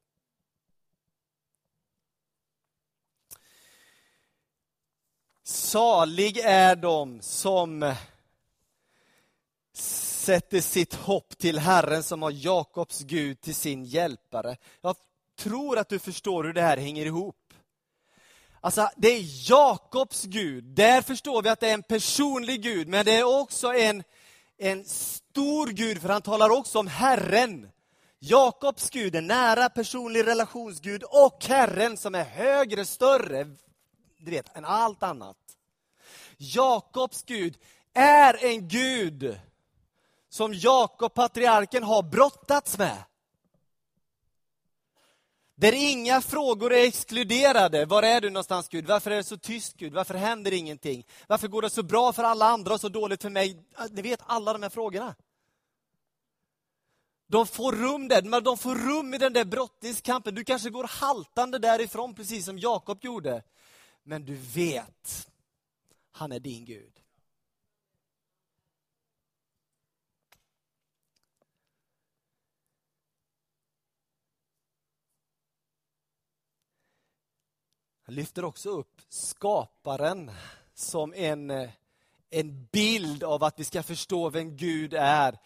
Salig 5.69 6.37
är 6.37 6.75
de 6.75 7.21
som 7.21 7.93
sätter 9.73 10.61
sitt 10.61 10.93
hopp 10.93 11.37
till 11.37 11.59
Herren 11.59 12.03
som 12.03 12.21
har 12.21 12.31
Jakobs 12.31 12.99
Gud 12.99 13.41
till 13.41 13.55
sin 13.55 13.85
hjälpare. 13.85 14.57
Jag 14.81 14.95
tror 15.39 15.77
att 15.77 15.89
du 15.89 15.99
förstår 15.99 16.43
hur 16.43 16.53
det 16.53 16.61
här 16.61 16.77
hänger 16.77 17.05
ihop. 17.05 17.53
Alltså, 18.61 18.89
det 18.95 19.07
är 19.07 19.49
Jakobs 19.51 20.23
Gud. 20.23 20.63
Där 20.63 21.01
förstår 21.01 21.41
vi 21.41 21.49
att 21.49 21.59
det 21.59 21.69
är 21.69 21.73
en 21.73 21.83
personlig 21.83 22.61
Gud, 22.61 22.87
men 22.87 23.05
det 23.05 23.15
är 23.15 23.41
också 23.41 23.73
en, 23.73 24.03
en 24.57 24.85
stor 24.85 25.67
Gud, 25.67 26.01
för 26.01 26.09
han 26.09 26.21
talar 26.21 26.49
också 26.49 26.79
om 26.79 26.87
Herren. 26.87 27.69
Jakobs 28.19 28.89
Gud, 28.89 29.15
en 29.15 29.27
nära 29.27 29.69
personlig 29.69 30.27
relationsgud, 30.27 31.03
och 31.03 31.45
Herren 31.45 31.97
som 31.97 32.15
är 32.15 32.23
högre, 32.23 32.85
större, 32.85 33.47
du 34.17 34.31
vet, 34.31 34.57
än 34.57 34.65
allt 34.65 35.03
annat. 35.03 35.37
Jakobs 36.41 37.23
Gud 37.23 37.57
är 37.93 38.45
en 38.45 38.67
Gud 38.67 39.39
som 40.29 40.53
Jakob, 40.53 41.13
patriarken, 41.13 41.83
har 41.83 42.03
brottats 42.03 42.77
med. 42.77 43.03
Där 45.55 45.73
inga 45.73 46.21
frågor 46.21 46.73
är 46.73 46.87
exkluderade. 46.87 47.85
Var 47.85 48.03
är 48.03 48.21
du 48.21 48.29
någonstans 48.29 48.69
Gud? 48.69 48.85
Varför 48.85 49.11
är 49.11 49.15
det 49.15 49.23
så 49.23 49.37
tyst 49.37 49.77
Gud? 49.77 49.93
Varför 49.93 50.13
händer 50.13 50.53
ingenting? 50.53 51.05
Varför 51.27 51.47
går 51.47 51.61
det 51.61 51.69
så 51.69 51.83
bra 51.83 52.13
för 52.13 52.23
alla 52.23 52.45
andra 52.45 52.73
och 52.73 52.81
så 52.81 52.89
dåligt 52.89 53.21
för 53.21 53.29
mig? 53.29 53.63
Ni 53.91 54.01
vet 54.01 54.19
alla 54.25 54.53
de 54.53 54.63
här 54.63 54.69
frågorna. 54.69 55.15
De 57.27 57.47
får 57.47 57.71
rum 57.71 58.07
där, 58.07 58.21
men 58.21 58.43
de 58.43 58.57
får 58.57 58.75
rum 58.75 59.13
i 59.13 59.17
den 59.17 59.33
där 59.33 59.45
brottningskampen. 59.45 60.35
Du 60.35 60.43
kanske 60.43 60.69
går 60.69 60.83
haltande 60.83 61.59
därifrån, 61.59 62.15
precis 62.15 62.45
som 62.45 62.59
Jakob 62.59 63.03
gjorde. 63.03 63.43
Men 64.03 64.25
du 64.25 64.35
vet, 64.35 65.28
han 66.19 66.31
är 66.31 66.39
din 66.39 66.65
Gud. 66.65 67.01
Han 78.03 78.15
lyfter 78.15 78.45
också 78.45 78.69
upp 78.69 79.01
skaparen 79.09 80.31
som 80.73 81.13
en, 81.13 81.51
eh, 81.51 81.69
en 82.29 82.65
bild 82.65 83.23
av 83.23 83.43
att 83.43 83.59
vi 83.59 83.63
ska 83.63 83.83
förstå 83.83 84.29
vem 84.29 84.57
Gud 84.57 84.93
är. 84.93 85.39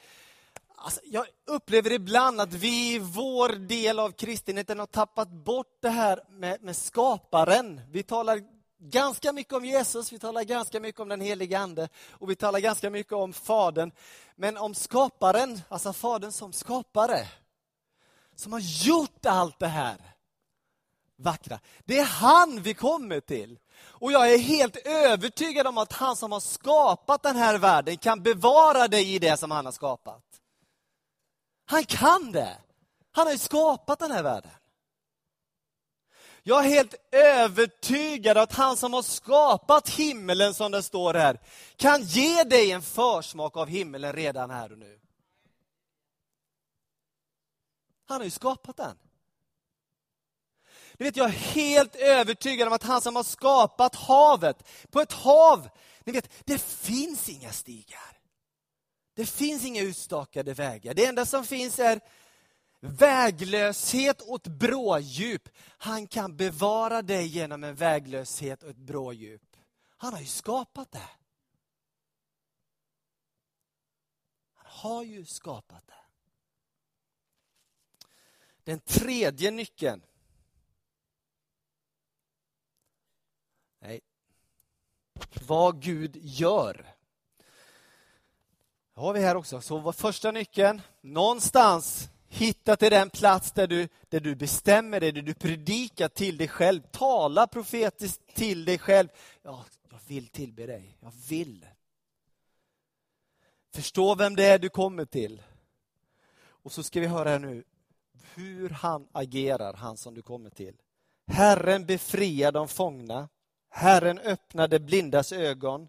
Alltså, 0.75 1.01
jag 1.03 1.25
upplever 1.45 1.91
ibland 1.91 2.41
att 2.41 2.53
vi 2.53 2.95
i 2.95 2.99
vår 2.99 3.49
del 3.49 3.99
av 3.99 4.11
kristenheten 4.11 4.79
har 4.79 4.85
tappat 4.85 5.29
bort 5.29 5.77
det 5.81 5.89
här 5.89 6.23
med, 6.29 6.61
med 6.61 6.75
skaparen. 6.75 7.81
Vi 7.91 8.03
talar 8.03 8.52
ganska 8.83 9.33
mycket 9.33 9.53
om 9.53 9.65
Jesus, 9.65 10.13
vi 10.13 10.19
talar 10.19 10.43
ganska 10.43 10.79
mycket 10.79 11.01
om 11.01 11.09
den 11.09 11.21
helige 11.21 11.59
Ande 11.59 11.89
och 12.11 12.29
vi 12.29 12.35
talar 12.35 12.59
ganska 12.59 12.89
mycket 12.89 13.13
om 13.13 13.33
Fadern. 13.33 13.91
Men 14.35 14.57
om 14.57 14.73
skaparen, 14.73 15.61
alltså 15.69 15.93
Fadern 15.93 16.31
som 16.31 16.53
skapare, 16.53 17.27
som 18.35 18.53
har 18.53 18.59
gjort 18.59 19.25
allt 19.25 19.59
det 19.59 19.67
här 19.67 20.13
vackra. 21.15 21.59
Det 21.85 21.99
är 21.99 22.05
han 22.05 22.61
vi 22.61 22.73
kommer 22.73 23.19
till. 23.19 23.59
Och 23.79 24.11
jag 24.11 24.33
är 24.33 24.37
helt 24.37 24.75
övertygad 24.87 25.67
om 25.67 25.77
att 25.77 25.93
han 25.93 26.15
som 26.15 26.31
har 26.31 26.39
skapat 26.39 27.23
den 27.23 27.35
här 27.35 27.57
världen 27.57 27.97
kan 27.97 28.23
bevara 28.23 28.87
dig 28.87 29.15
i 29.15 29.19
det 29.19 29.37
som 29.37 29.51
han 29.51 29.65
har 29.65 29.71
skapat. 29.71 30.23
Han 31.65 31.85
kan 31.85 32.31
det. 32.31 32.57
Han 33.11 33.25
har 33.25 33.33
ju 33.33 33.39
skapat 33.39 33.99
den 33.99 34.11
här 34.11 34.23
världen. 34.23 34.51
Jag 36.45 36.65
är 36.65 36.69
helt 36.69 36.95
övertygad 37.11 38.37
att 38.37 38.53
han 38.53 38.77
som 38.77 38.93
har 38.93 39.01
skapat 39.01 39.89
himmelen, 39.89 40.53
som 40.53 40.71
det 40.71 40.83
står 40.83 41.13
här, 41.13 41.39
kan 41.75 42.03
ge 42.03 42.43
dig 42.43 42.71
en 42.71 42.81
försmak 42.81 43.57
av 43.57 43.67
himmelen 43.67 44.13
redan 44.13 44.49
här 44.49 44.71
och 44.71 44.77
nu. 44.77 44.99
Han 48.05 48.17
har 48.17 48.25
ju 48.25 48.31
skapat 48.31 48.77
den. 48.77 48.97
Ni 50.93 51.05
vet, 51.05 51.17
jag 51.17 51.27
är 51.27 51.31
helt 51.31 51.95
övertygad 51.95 52.67
om 52.67 52.73
att 52.73 52.83
han 52.83 53.01
som 53.01 53.15
har 53.15 53.23
skapat 53.23 53.95
havet, 53.95 54.67
på 54.91 55.01
ett 55.01 55.13
hav, 55.13 55.69
ni 56.03 56.13
vet, 56.13 56.29
det 56.45 56.61
finns 56.61 57.29
inga 57.29 57.51
stigar. 57.51 58.19
Det 59.15 59.25
finns 59.25 59.65
inga 59.65 59.81
utstakade 59.81 60.53
vägar. 60.53 60.93
Det 60.93 61.05
enda 61.05 61.25
som 61.25 61.45
finns 61.45 61.79
är 61.79 61.99
väglöshet 62.83 64.21
och 64.21 64.35
ett 64.35 64.47
brådjup. 64.47 65.49
Han 65.77 66.07
kan 66.07 66.37
bevara 66.37 67.01
dig 67.01 67.27
genom 67.27 67.63
en 67.63 67.75
väglöshet 67.75 68.63
och 68.63 68.69
ett 68.69 68.77
brådjup. 68.77 69.57
Han 69.97 70.13
har 70.13 70.19
ju 70.19 70.25
skapat 70.25 70.91
det. 70.91 71.09
Han 74.53 74.65
har 74.67 75.03
ju 75.03 75.25
skapat 75.25 75.87
det. 75.87 75.93
Den 78.63 78.79
tredje 78.79 79.51
nyckeln 79.51 80.01
Nej. 83.83 84.01
Vad 85.47 85.81
Gud 85.81 86.15
gör. 86.15 86.95
Det 88.93 89.01
har 89.01 89.13
vi 89.13 89.19
här 89.19 89.35
också. 89.35 89.61
Så 89.61 89.93
första 89.93 90.31
nyckeln, 90.31 90.81
någonstans 91.01 92.09
hitta 92.33 92.75
till 92.75 92.91
den 92.91 93.09
plats 93.09 93.51
där 93.51 93.67
du, 93.67 93.87
där 94.09 94.19
du 94.19 94.35
bestämmer 94.35 94.99
dig, 94.99 95.11
där 95.11 95.21
du 95.21 95.33
predikar 95.33 96.07
till 96.07 96.37
dig 96.37 96.47
själv. 96.47 96.81
Tala 96.91 97.47
profetiskt 97.47 98.35
till 98.35 98.65
dig 98.65 98.77
själv. 98.77 99.07
Ja, 99.41 99.65
jag 99.91 99.99
vill 100.07 100.27
tillbe 100.27 100.65
dig. 100.65 100.97
Jag 100.99 101.13
vill. 101.29 101.65
Förstå 103.73 104.15
vem 104.15 104.35
det 104.35 104.45
är 104.45 104.59
du 104.59 104.69
kommer 104.69 105.05
till. 105.05 105.41
Och 106.45 106.71
så 106.71 106.83
ska 106.83 106.99
vi 106.99 107.07
höra 107.07 107.29
här 107.29 107.39
nu 107.39 107.63
hur 108.35 108.69
han 108.69 109.07
agerar, 109.11 109.73
han 109.73 109.97
som 109.97 110.13
du 110.13 110.21
kommer 110.21 110.49
till. 110.49 110.75
Herren 111.27 111.85
befriar 111.85 112.51
de 112.51 112.67
fångna. 112.67 113.29
Herren 113.69 114.19
öppnar 114.19 114.67
de 114.67 114.79
blindas 114.79 115.31
ögon. 115.31 115.87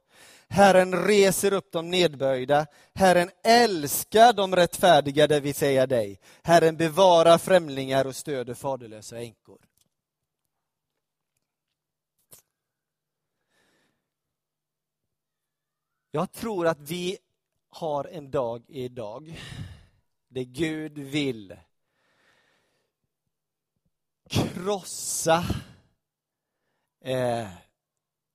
Herren 0.48 1.06
reser 1.06 1.52
upp 1.52 1.72
de 1.72 1.90
nedböjda. 1.90 2.66
Herren 2.94 3.30
älskar 3.42 4.32
de 4.32 4.56
rättfärdiga, 4.56 5.26
det 5.26 5.40
vill 5.40 5.54
säga 5.54 5.86
dig. 5.86 6.20
Herren 6.42 6.76
bevarar 6.76 7.38
främlingar 7.38 8.06
och 8.06 8.16
stöder 8.16 8.54
faderlösa 8.54 9.18
änkor. 9.18 9.58
Jag 16.10 16.32
tror 16.32 16.66
att 16.66 16.80
vi 16.80 17.18
har 17.68 18.04
en 18.04 18.30
dag 18.30 18.64
idag 18.68 19.40
där 20.28 20.42
Gud 20.42 20.98
vill 20.98 21.56
krossa 24.28 25.44
eh, 27.00 27.48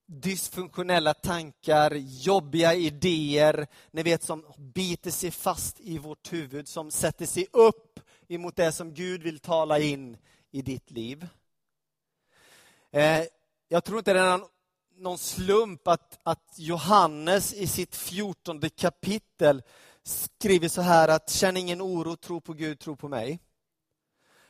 dysfunktionella 0.09 1.13
tankar, 1.13 1.91
jobbiga 1.95 2.73
idéer, 2.73 3.67
ni 3.91 4.03
vet 4.03 4.23
som 4.23 4.45
biter 4.57 5.11
sig 5.11 5.31
fast 5.31 5.79
i 5.79 5.97
vårt 5.97 6.33
huvud, 6.33 6.67
som 6.67 6.91
sätter 6.91 7.25
sig 7.25 7.47
upp 7.53 7.99
emot 8.27 8.55
det 8.55 8.71
som 8.71 8.93
Gud 8.93 9.23
vill 9.23 9.39
tala 9.39 9.79
in 9.79 10.17
i 10.51 10.61
ditt 10.61 10.91
liv. 10.91 11.27
Eh, 12.91 13.23
jag 13.67 13.83
tror 13.83 13.97
inte 13.97 14.13
det 14.13 14.19
är 14.19 14.41
någon 14.97 15.17
slump 15.17 15.87
att, 15.87 16.19
att 16.23 16.53
Johannes 16.57 17.53
i 17.53 17.67
sitt 17.67 17.95
fjortonde 17.95 18.69
kapitel 18.69 19.61
skriver 20.03 20.67
så 20.67 20.81
här 20.81 21.07
att 21.07 21.29
känn 21.29 21.57
ingen 21.57 21.81
oro, 21.81 22.15
tro 22.15 22.41
på 22.41 22.53
Gud, 22.53 22.79
tro 22.79 22.95
på 22.95 23.07
mig. 23.07 23.39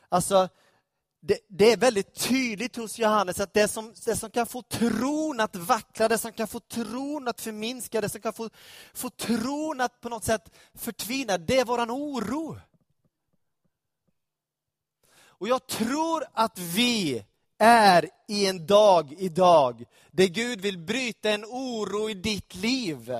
Alltså, 0.08 0.48
det, 1.20 1.38
det, 1.48 1.72
är 1.72 1.76
väldigt 1.76 2.14
tydligt 2.14 2.76
hos 2.76 2.98
Johannes 2.98 3.40
att 3.40 3.54
det 3.54 3.68
som, 3.68 3.94
det 4.04 4.16
som 4.16 4.30
kan 4.30 4.46
få 4.46 4.62
tron 4.62 5.40
att 5.40 5.56
vackla, 5.56 6.08
det 6.08 6.18
som 6.18 6.32
kan 6.32 6.48
få 6.48 6.60
tron 6.60 7.28
att 7.28 7.40
förminska, 7.40 8.00
det 8.00 8.08
som 8.08 8.20
kan 8.20 8.32
få, 8.32 8.50
få 8.94 9.10
tron 9.10 9.80
att 9.80 10.00
på 10.00 10.08
något 10.08 10.24
sätt 10.24 10.50
förtvina, 10.74 11.38
det 11.38 11.58
är 11.58 11.64
våran 11.64 11.90
oro. 11.90 12.58
Och 15.22 15.48
jag 15.48 15.66
tror 15.66 16.24
att 16.32 16.58
vi 16.58 17.24
är 17.58 18.10
i 18.28 18.46
en 18.46 18.66
dag 18.66 19.14
idag 19.18 19.84
där 20.10 20.26
Gud 20.26 20.60
vill 20.60 20.78
bryta 20.78 21.30
en 21.30 21.44
oro 21.44 22.10
i 22.10 22.14
ditt 22.14 22.54
liv. 22.54 23.12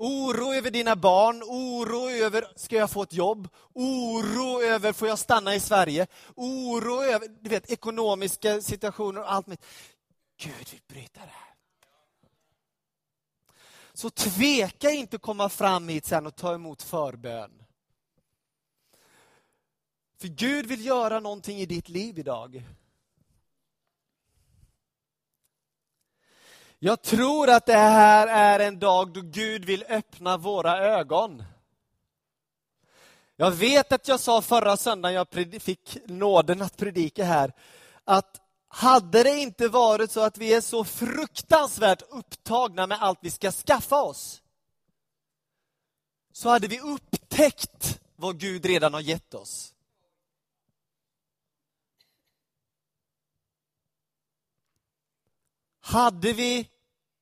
Oro 0.00 0.54
över 0.54 0.70
dina 0.70 0.96
barn, 0.96 1.42
oro 1.42 2.10
över, 2.10 2.52
ska 2.56 2.76
jag 2.76 2.90
få 2.90 3.02
ett 3.02 3.12
jobb? 3.12 3.48
Oro 3.72 4.62
över, 4.62 4.92
får 4.92 5.08
jag 5.08 5.18
stanna 5.18 5.54
i 5.54 5.60
Sverige? 5.60 6.06
Oro 6.34 7.02
över, 7.02 7.28
du 7.40 7.50
vet, 7.50 7.70
ekonomiska 7.70 8.60
situationer 8.60 9.20
och 9.20 9.32
allt 9.32 9.46
möjligt. 9.46 9.66
Gud 10.36 10.68
vill 10.70 10.80
bryta 10.88 11.20
det 11.20 11.26
här. 11.26 11.54
Så 13.92 14.10
tveka 14.10 14.90
inte 14.90 15.16
att 15.16 15.22
komma 15.22 15.48
fram 15.48 15.88
hit 15.88 16.04
sen 16.04 16.26
och 16.26 16.36
ta 16.36 16.54
emot 16.54 16.82
förbön. 16.82 17.64
För 20.20 20.28
Gud 20.28 20.66
vill 20.66 20.86
göra 20.86 21.20
någonting 21.20 21.58
i 21.58 21.66
ditt 21.66 21.88
liv 21.88 22.18
idag. 22.18 22.64
Jag 26.78 27.02
tror 27.02 27.50
att 27.50 27.66
det 27.66 27.72
här 27.72 28.26
är 28.26 28.66
en 28.66 28.78
dag 28.78 29.12
då 29.12 29.20
Gud 29.20 29.64
vill 29.64 29.84
öppna 29.88 30.36
våra 30.36 30.78
ögon. 30.78 31.44
Jag 33.36 33.50
vet 33.50 33.92
att 33.92 34.08
jag 34.08 34.20
sa 34.20 34.42
förra 34.42 34.76
söndagen 34.76 35.14
jag 35.14 35.62
fick 35.62 35.96
nåden 36.06 36.62
att 36.62 36.76
predika 36.76 37.24
här, 37.24 37.52
att 38.04 38.40
hade 38.68 39.22
det 39.22 39.38
inte 39.38 39.68
varit 39.68 40.10
så 40.10 40.20
att 40.20 40.38
vi 40.38 40.54
är 40.54 40.60
så 40.60 40.84
fruktansvärt 40.84 42.02
upptagna 42.10 42.86
med 42.86 43.02
allt 43.02 43.18
vi 43.22 43.30
ska 43.30 43.52
skaffa 43.52 44.02
oss, 44.02 44.42
så 46.32 46.48
hade 46.48 46.68
vi 46.68 46.80
upptäckt 46.80 48.00
vad 48.16 48.40
Gud 48.40 48.64
redan 48.64 48.94
har 48.94 49.00
gett 49.00 49.34
oss. 49.34 49.74
Hade 55.88 56.32
vi 56.32 56.68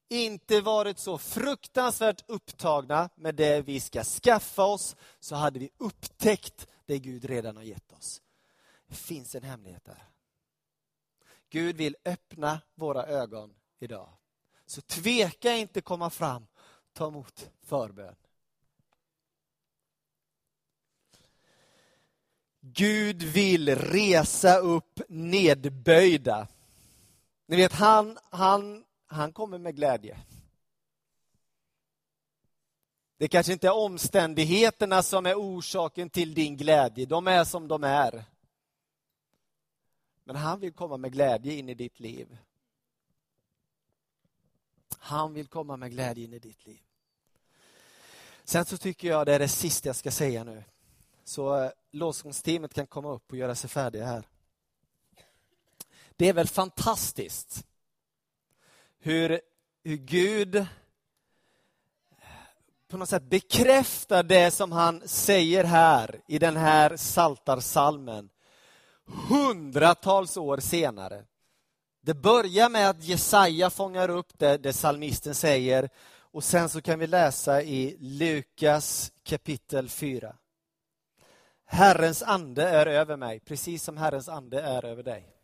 inte 0.08 0.60
varit 0.60 0.98
så 0.98 1.18
fruktansvärt 1.18 2.24
upptagna 2.26 3.08
med 3.14 3.34
det 3.34 3.60
vi 3.60 3.80
ska 3.80 4.04
skaffa 4.04 4.64
oss, 4.64 4.96
så 5.20 5.34
hade 5.34 5.58
vi 5.58 5.70
upptäckt 5.78 6.66
det 6.86 6.98
Gud 6.98 7.24
redan 7.24 7.56
har 7.56 7.62
gett 7.64 7.92
oss. 7.92 8.22
Det 8.86 8.94
finns 8.94 9.34
en 9.34 9.42
hemlighet 9.42 9.84
där. 9.84 10.02
Gud 11.50 11.76
vill 11.76 11.96
öppna 12.04 12.60
våra 12.74 13.06
ögon 13.06 13.54
idag. 13.78 14.08
Så 14.66 14.80
tveka 14.80 15.56
inte 15.56 15.80
komma 15.80 16.10
fram, 16.10 16.46
ta 16.92 17.08
emot 17.08 17.50
förbön. 17.62 18.16
Gud 22.60 23.22
vill 23.22 23.76
resa 23.76 24.58
upp 24.58 25.00
nedböjda. 25.08 26.48
Ni 27.46 27.56
vet, 27.56 27.72
han, 27.72 28.18
han, 28.30 28.84
han 29.06 29.32
kommer 29.32 29.58
med 29.58 29.76
glädje. 29.76 30.18
Det 33.18 33.28
kanske 33.28 33.52
inte 33.52 33.66
är 33.66 33.76
omständigheterna 33.76 35.02
som 35.02 35.26
är 35.26 35.34
orsaken 35.34 36.10
till 36.10 36.34
din 36.34 36.56
glädje. 36.56 37.06
De 37.06 37.26
är 37.26 37.44
som 37.44 37.68
de 37.68 37.84
är. 37.84 38.24
Men 40.24 40.36
han 40.36 40.60
vill 40.60 40.72
komma 40.72 40.96
med 40.96 41.12
glädje 41.12 41.54
in 41.54 41.68
i 41.68 41.74
ditt 41.74 42.00
liv. 42.00 42.38
Han 44.98 45.34
vill 45.34 45.46
komma 45.46 45.76
med 45.76 45.90
glädje 45.90 46.24
in 46.24 46.32
i 46.32 46.38
ditt 46.38 46.66
liv. 46.66 46.80
Sen 48.44 48.64
så 48.64 48.78
tycker 48.78 49.08
jag 49.08 49.26
det 49.26 49.34
är 49.34 49.38
det 49.38 49.48
sista 49.48 49.88
jag 49.88 49.96
ska 49.96 50.10
säga 50.10 50.44
nu. 50.44 50.64
Så 51.24 51.62
eh, 51.62 51.70
lovsångsteamet 51.90 52.74
kan 52.74 52.86
komma 52.86 53.12
upp 53.12 53.30
och 53.30 53.36
göra 53.36 53.54
sig 53.54 53.70
färdiga 53.70 54.06
här. 54.06 54.24
Det 56.16 56.28
är 56.28 56.32
väl 56.32 56.48
fantastiskt 56.48 57.66
hur, 58.98 59.40
hur 59.84 59.96
Gud 59.96 60.66
på 62.88 62.96
något 62.96 63.08
sätt 63.08 63.22
bekräftar 63.22 64.22
det 64.22 64.50
som 64.50 64.72
han 64.72 65.02
säger 65.08 65.64
här 65.64 66.20
i 66.28 66.38
den 66.38 66.56
här 66.56 66.96
saltarsalmen 66.96 68.28
hundratals 69.28 70.36
år 70.36 70.58
senare. 70.58 71.24
Det 72.02 72.14
börjar 72.14 72.68
med 72.68 72.90
att 72.90 73.04
Jesaja 73.04 73.70
fångar 73.70 74.10
upp 74.10 74.38
det, 74.38 74.56
det 74.56 74.72
salmisten 74.72 75.34
säger 75.34 75.88
och 76.18 76.44
sen 76.44 76.68
så 76.68 76.82
kan 76.82 76.98
vi 76.98 77.06
läsa 77.06 77.62
i 77.62 77.96
Lukas 78.00 79.12
kapitel 79.22 79.88
4. 79.88 80.36
Herrens 81.66 82.22
ande 82.22 82.68
är 82.68 82.86
över 82.86 83.16
mig, 83.16 83.40
precis 83.40 83.84
som 83.84 83.96
Herrens 83.96 84.28
ande 84.28 84.60
är 84.60 84.84
över 84.84 85.02
dig. 85.02 85.35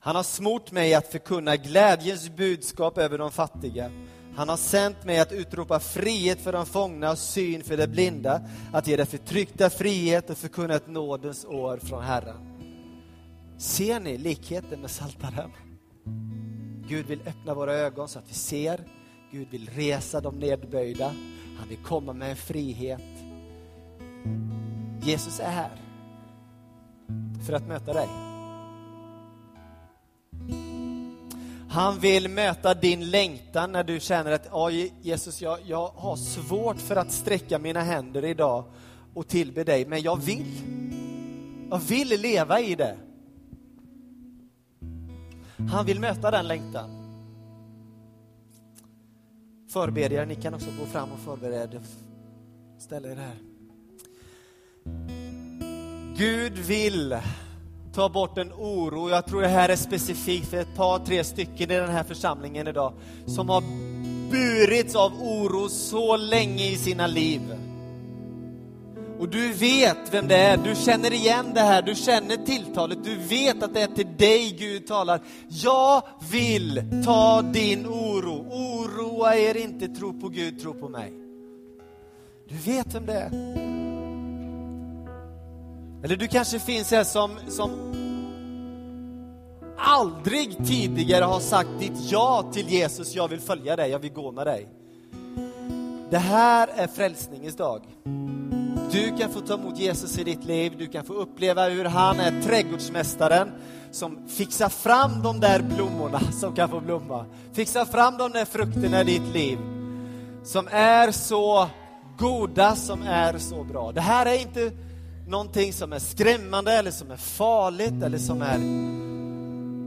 Han 0.00 0.16
har 0.16 0.22
smort 0.22 0.72
mig 0.72 0.94
att 0.94 1.12
förkunna 1.12 1.56
glädjens 1.56 2.30
budskap 2.30 2.98
över 2.98 3.18
de 3.18 3.32
fattiga. 3.32 3.90
Han 4.36 4.48
har 4.48 4.56
sänt 4.56 5.04
mig 5.04 5.18
att 5.18 5.32
utropa 5.32 5.80
frihet 5.80 6.40
för 6.40 6.52
de 6.52 6.66
fångna 6.66 7.10
och 7.10 7.18
syn 7.18 7.64
för 7.64 7.76
de 7.76 7.86
blinda, 7.86 8.40
att 8.72 8.86
ge 8.86 8.96
de 8.96 9.06
förtryckta 9.06 9.70
frihet 9.70 10.30
och 10.30 10.38
förkunna 10.38 10.74
ett 10.74 10.88
nådens 10.88 11.44
år 11.44 11.78
från 11.78 12.02
Herren. 12.02 12.56
Ser 13.58 14.00
ni 14.00 14.18
likheten 14.18 14.80
med 14.80 14.90
Saltaren? 14.90 15.50
Gud 16.88 17.06
vill 17.06 17.20
öppna 17.26 17.54
våra 17.54 17.72
ögon 17.72 18.08
så 18.08 18.18
att 18.18 18.30
vi 18.30 18.34
ser. 18.34 18.80
Gud 19.32 19.48
vill 19.50 19.70
resa 19.70 20.20
de 20.20 20.38
nedböjda. 20.38 21.14
Han 21.58 21.68
vill 21.68 21.78
komma 21.78 22.12
med 22.12 22.30
en 22.30 22.36
frihet. 22.36 23.02
Jesus 25.02 25.40
är 25.40 25.50
här 25.50 25.80
för 27.46 27.52
att 27.52 27.68
möta 27.68 27.92
dig. 27.92 28.35
Han 31.76 31.98
vill 31.98 32.28
möta 32.28 32.74
din 32.74 33.10
längtan 33.10 33.72
när 33.72 33.84
du 33.84 34.00
känner 34.00 34.32
att 34.32 34.48
ja, 34.50 34.70
Jesus, 35.02 35.42
jag, 35.42 35.58
jag 35.66 35.88
har 35.88 36.16
svårt 36.16 36.76
för 36.76 36.96
att 36.96 37.12
sträcka 37.12 37.58
mina 37.58 37.80
händer 37.80 38.24
idag 38.24 38.64
och 39.14 39.28
tillbe 39.28 39.64
dig, 39.64 39.86
men 39.86 40.02
jag 40.02 40.16
vill. 40.16 40.54
Jag 41.70 41.78
vill 41.78 42.08
leva 42.08 42.60
i 42.60 42.74
det. 42.74 42.96
Han 45.70 45.86
vill 45.86 46.00
möta 46.00 46.30
den 46.30 46.48
längtan. 46.48 46.90
Förbedjare, 49.72 50.26
ni 50.26 50.34
kan 50.34 50.54
också 50.54 50.70
gå 50.80 50.86
fram 50.86 51.12
och 51.12 51.18
förbereda. 51.18 51.80
Ställa 52.78 53.08
er 53.08 53.16
här. 53.16 53.36
Gud 56.16 56.58
vill 56.58 57.16
ta 57.96 58.08
bort 58.08 58.38
en 58.38 58.52
oro. 58.52 59.10
Jag 59.10 59.26
tror 59.26 59.42
det 59.42 59.48
här 59.48 59.68
är 59.68 59.76
specifikt 59.76 60.50
för 60.50 60.56
ett 60.56 60.74
par, 60.76 60.98
tre 60.98 61.24
stycken 61.24 61.70
i 61.70 61.74
den 61.74 61.90
här 61.90 62.04
församlingen 62.04 62.68
idag 62.68 62.92
som 63.26 63.48
har 63.48 63.62
burits 64.30 64.94
av 64.94 65.12
oro 65.22 65.68
så 65.68 66.16
länge 66.16 66.64
i 66.64 66.76
sina 66.76 67.06
liv. 67.06 67.40
Och 69.18 69.28
du 69.28 69.52
vet 69.52 69.96
vem 70.10 70.28
det 70.28 70.36
är, 70.36 70.56
du 70.56 70.74
känner 70.74 71.12
igen 71.12 71.46
det 71.54 71.60
här, 71.60 71.82
du 71.82 71.94
känner 71.94 72.36
tilltalet, 72.36 73.04
du 73.04 73.16
vet 73.16 73.62
att 73.62 73.74
det 73.74 73.82
är 73.82 73.86
till 73.86 74.16
dig 74.16 74.56
Gud 74.58 74.86
talar. 74.86 75.20
Jag 75.48 76.02
vill 76.30 77.02
ta 77.04 77.42
din 77.42 77.86
oro, 77.86 78.46
oroa 78.50 79.36
er 79.36 79.56
inte, 79.56 79.88
tro 79.88 80.20
på 80.20 80.28
Gud, 80.28 80.60
tro 80.60 80.74
på 80.74 80.88
mig. 80.88 81.12
Du 82.48 82.72
vet 82.72 82.94
vem 82.94 83.06
det 83.06 83.12
är. 83.12 83.65
Eller 86.06 86.16
du 86.16 86.28
kanske 86.28 86.58
finns 86.58 86.90
här 86.90 87.04
som, 87.04 87.30
som 87.48 87.70
aldrig 89.78 90.66
tidigare 90.66 91.24
har 91.24 91.40
sagt 91.40 91.68
ditt 91.78 92.10
ja 92.10 92.50
till 92.52 92.68
Jesus, 92.68 93.14
jag 93.14 93.28
vill 93.28 93.40
följa 93.40 93.76
dig, 93.76 93.90
jag 93.90 93.98
vill 93.98 94.12
gå 94.12 94.32
med 94.32 94.46
dig. 94.46 94.68
Det 96.10 96.18
här 96.18 96.68
är 96.74 96.86
frälsningens 96.86 97.56
dag. 97.56 97.82
Du 98.90 99.16
kan 99.18 99.30
få 99.30 99.40
ta 99.40 99.54
emot 99.54 99.78
Jesus 99.78 100.18
i 100.18 100.24
ditt 100.24 100.44
liv, 100.44 100.72
du 100.78 100.86
kan 100.86 101.04
få 101.04 101.12
uppleva 101.12 101.68
hur 101.68 101.84
han 101.84 102.20
är 102.20 102.42
trädgårdsmästaren 102.42 103.52
som 103.90 104.28
fixar 104.28 104.68
fram 104.68 105.22
de 105.22 105.40
där 105.40 105.62
blommorna 105.62 106.20
som 106.40 106.54
kan 106.54 106.68
få 106.68 106.80
blomma. 106.80 107.24
Fixar 107.52 107.84
fram 107.84 108.16
de 108.18 108.32
där 108.32 108.44
frukterna 108.44 109.00
i 109.00 109.04
ditt 109.04 109.34
liv 109.34 109.58
som 110.44 110.68
är 110.70 111.10
så 111.10 111.68
goda, 112.18 112.76
som 112.76 113.02
är 113.02 113.38
så 113.38 113.64
bra. 113.64 113.92
Det 113.92 114.00
här 114.00 114.26
är 114.26 114.40
inte 114.40 114.72
någonting 115.26 115.72
som 115.72 115.92
är 115.92 115.98
skrämmande 115.98 116.72
eller 116.72 116.90
som 116.90 117.10
är 117.10 117.16
farligt 117.16 118.02
eller 118.02 118.18
som 118.18 118.42
är... 118.42 118.56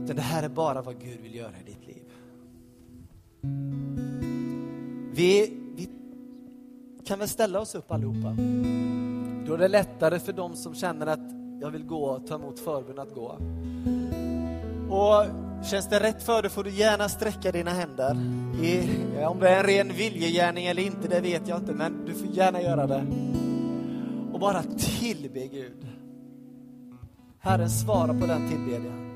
Utan 0.04 0.16
det 0.16 0.22
här 0.22 0.42
är 0.42 0.48
bara 0.48 0.82
vad 0.82 1.00
Gud 1.00 1.20
vill 1.20 1.34
göra 1.34 1.52
i 1.60 1.70
ditt 1.70 1.86
liv. 1.86 2.02
Vi, 5.12 5.56
vi 5.76 5.88
kan 7.04 7.18
väl 7.18 7.28
ställa 7.28 7.60
oss 7.60 7.74
upp 7.74 7.92
allihopa. 7.92 8.36
Då 9.46 9.54
är 9.54 9.58
det 9.58 9.68
lättare 9.68 10.18
för 10.18 10.32
dem 10.32 10.56
som 10.56 10.74
känner 10.74 11.06
att 11.06 11.30
jag 11.60 11.70
vill 11.70 11.84
gå 11.84 12.04
och 12.04 12.26
ta 12.26 12.34
emot 12.34 12.60
förbön 12.60 12.98
att 12.98 13.14
gå. 13.14 13.38
Och 14.96 15.26
Känns 15.62 15.88
det 15.88 16.00
rätt 16.00 16.22
för 16.22 16.42
dig 16.42 16.50
får 16.50 16.64
du 16.64 16.70
gärna 16.70 17.08
sträcka 17.08 17.52
dina 17.52 17.70
händer. 17.70 18.16
I, 18.62 18.90
om 19.24 19.40
det 19.40 19.48
är 19.48 19.60
en 19.60 19.66
ren 19.66 19.92
viljegärning 19.92 20.66
eller 20.66 20.82
inte, 20.82 21.08
det 21.08 21.20
vet 21.20 21.48
jag 21.48 21.58
inte, 21.58 21.72
men 21.72 22.04
du 22.06 22.14
får 22.14 22.26
gärna 22.26 22.62
göra 22.62 22.86
det 22.86 23.06
och 24.40 24.46
bara 24.46 24.62
tillbe 24.62 25.46
Gud. 25.46 25.86
Herren 27.40 27.70
svarar 27.70 28.20
på 28.20 28.26
den 28.26 28.48
tillbedjan. 28.48 29.09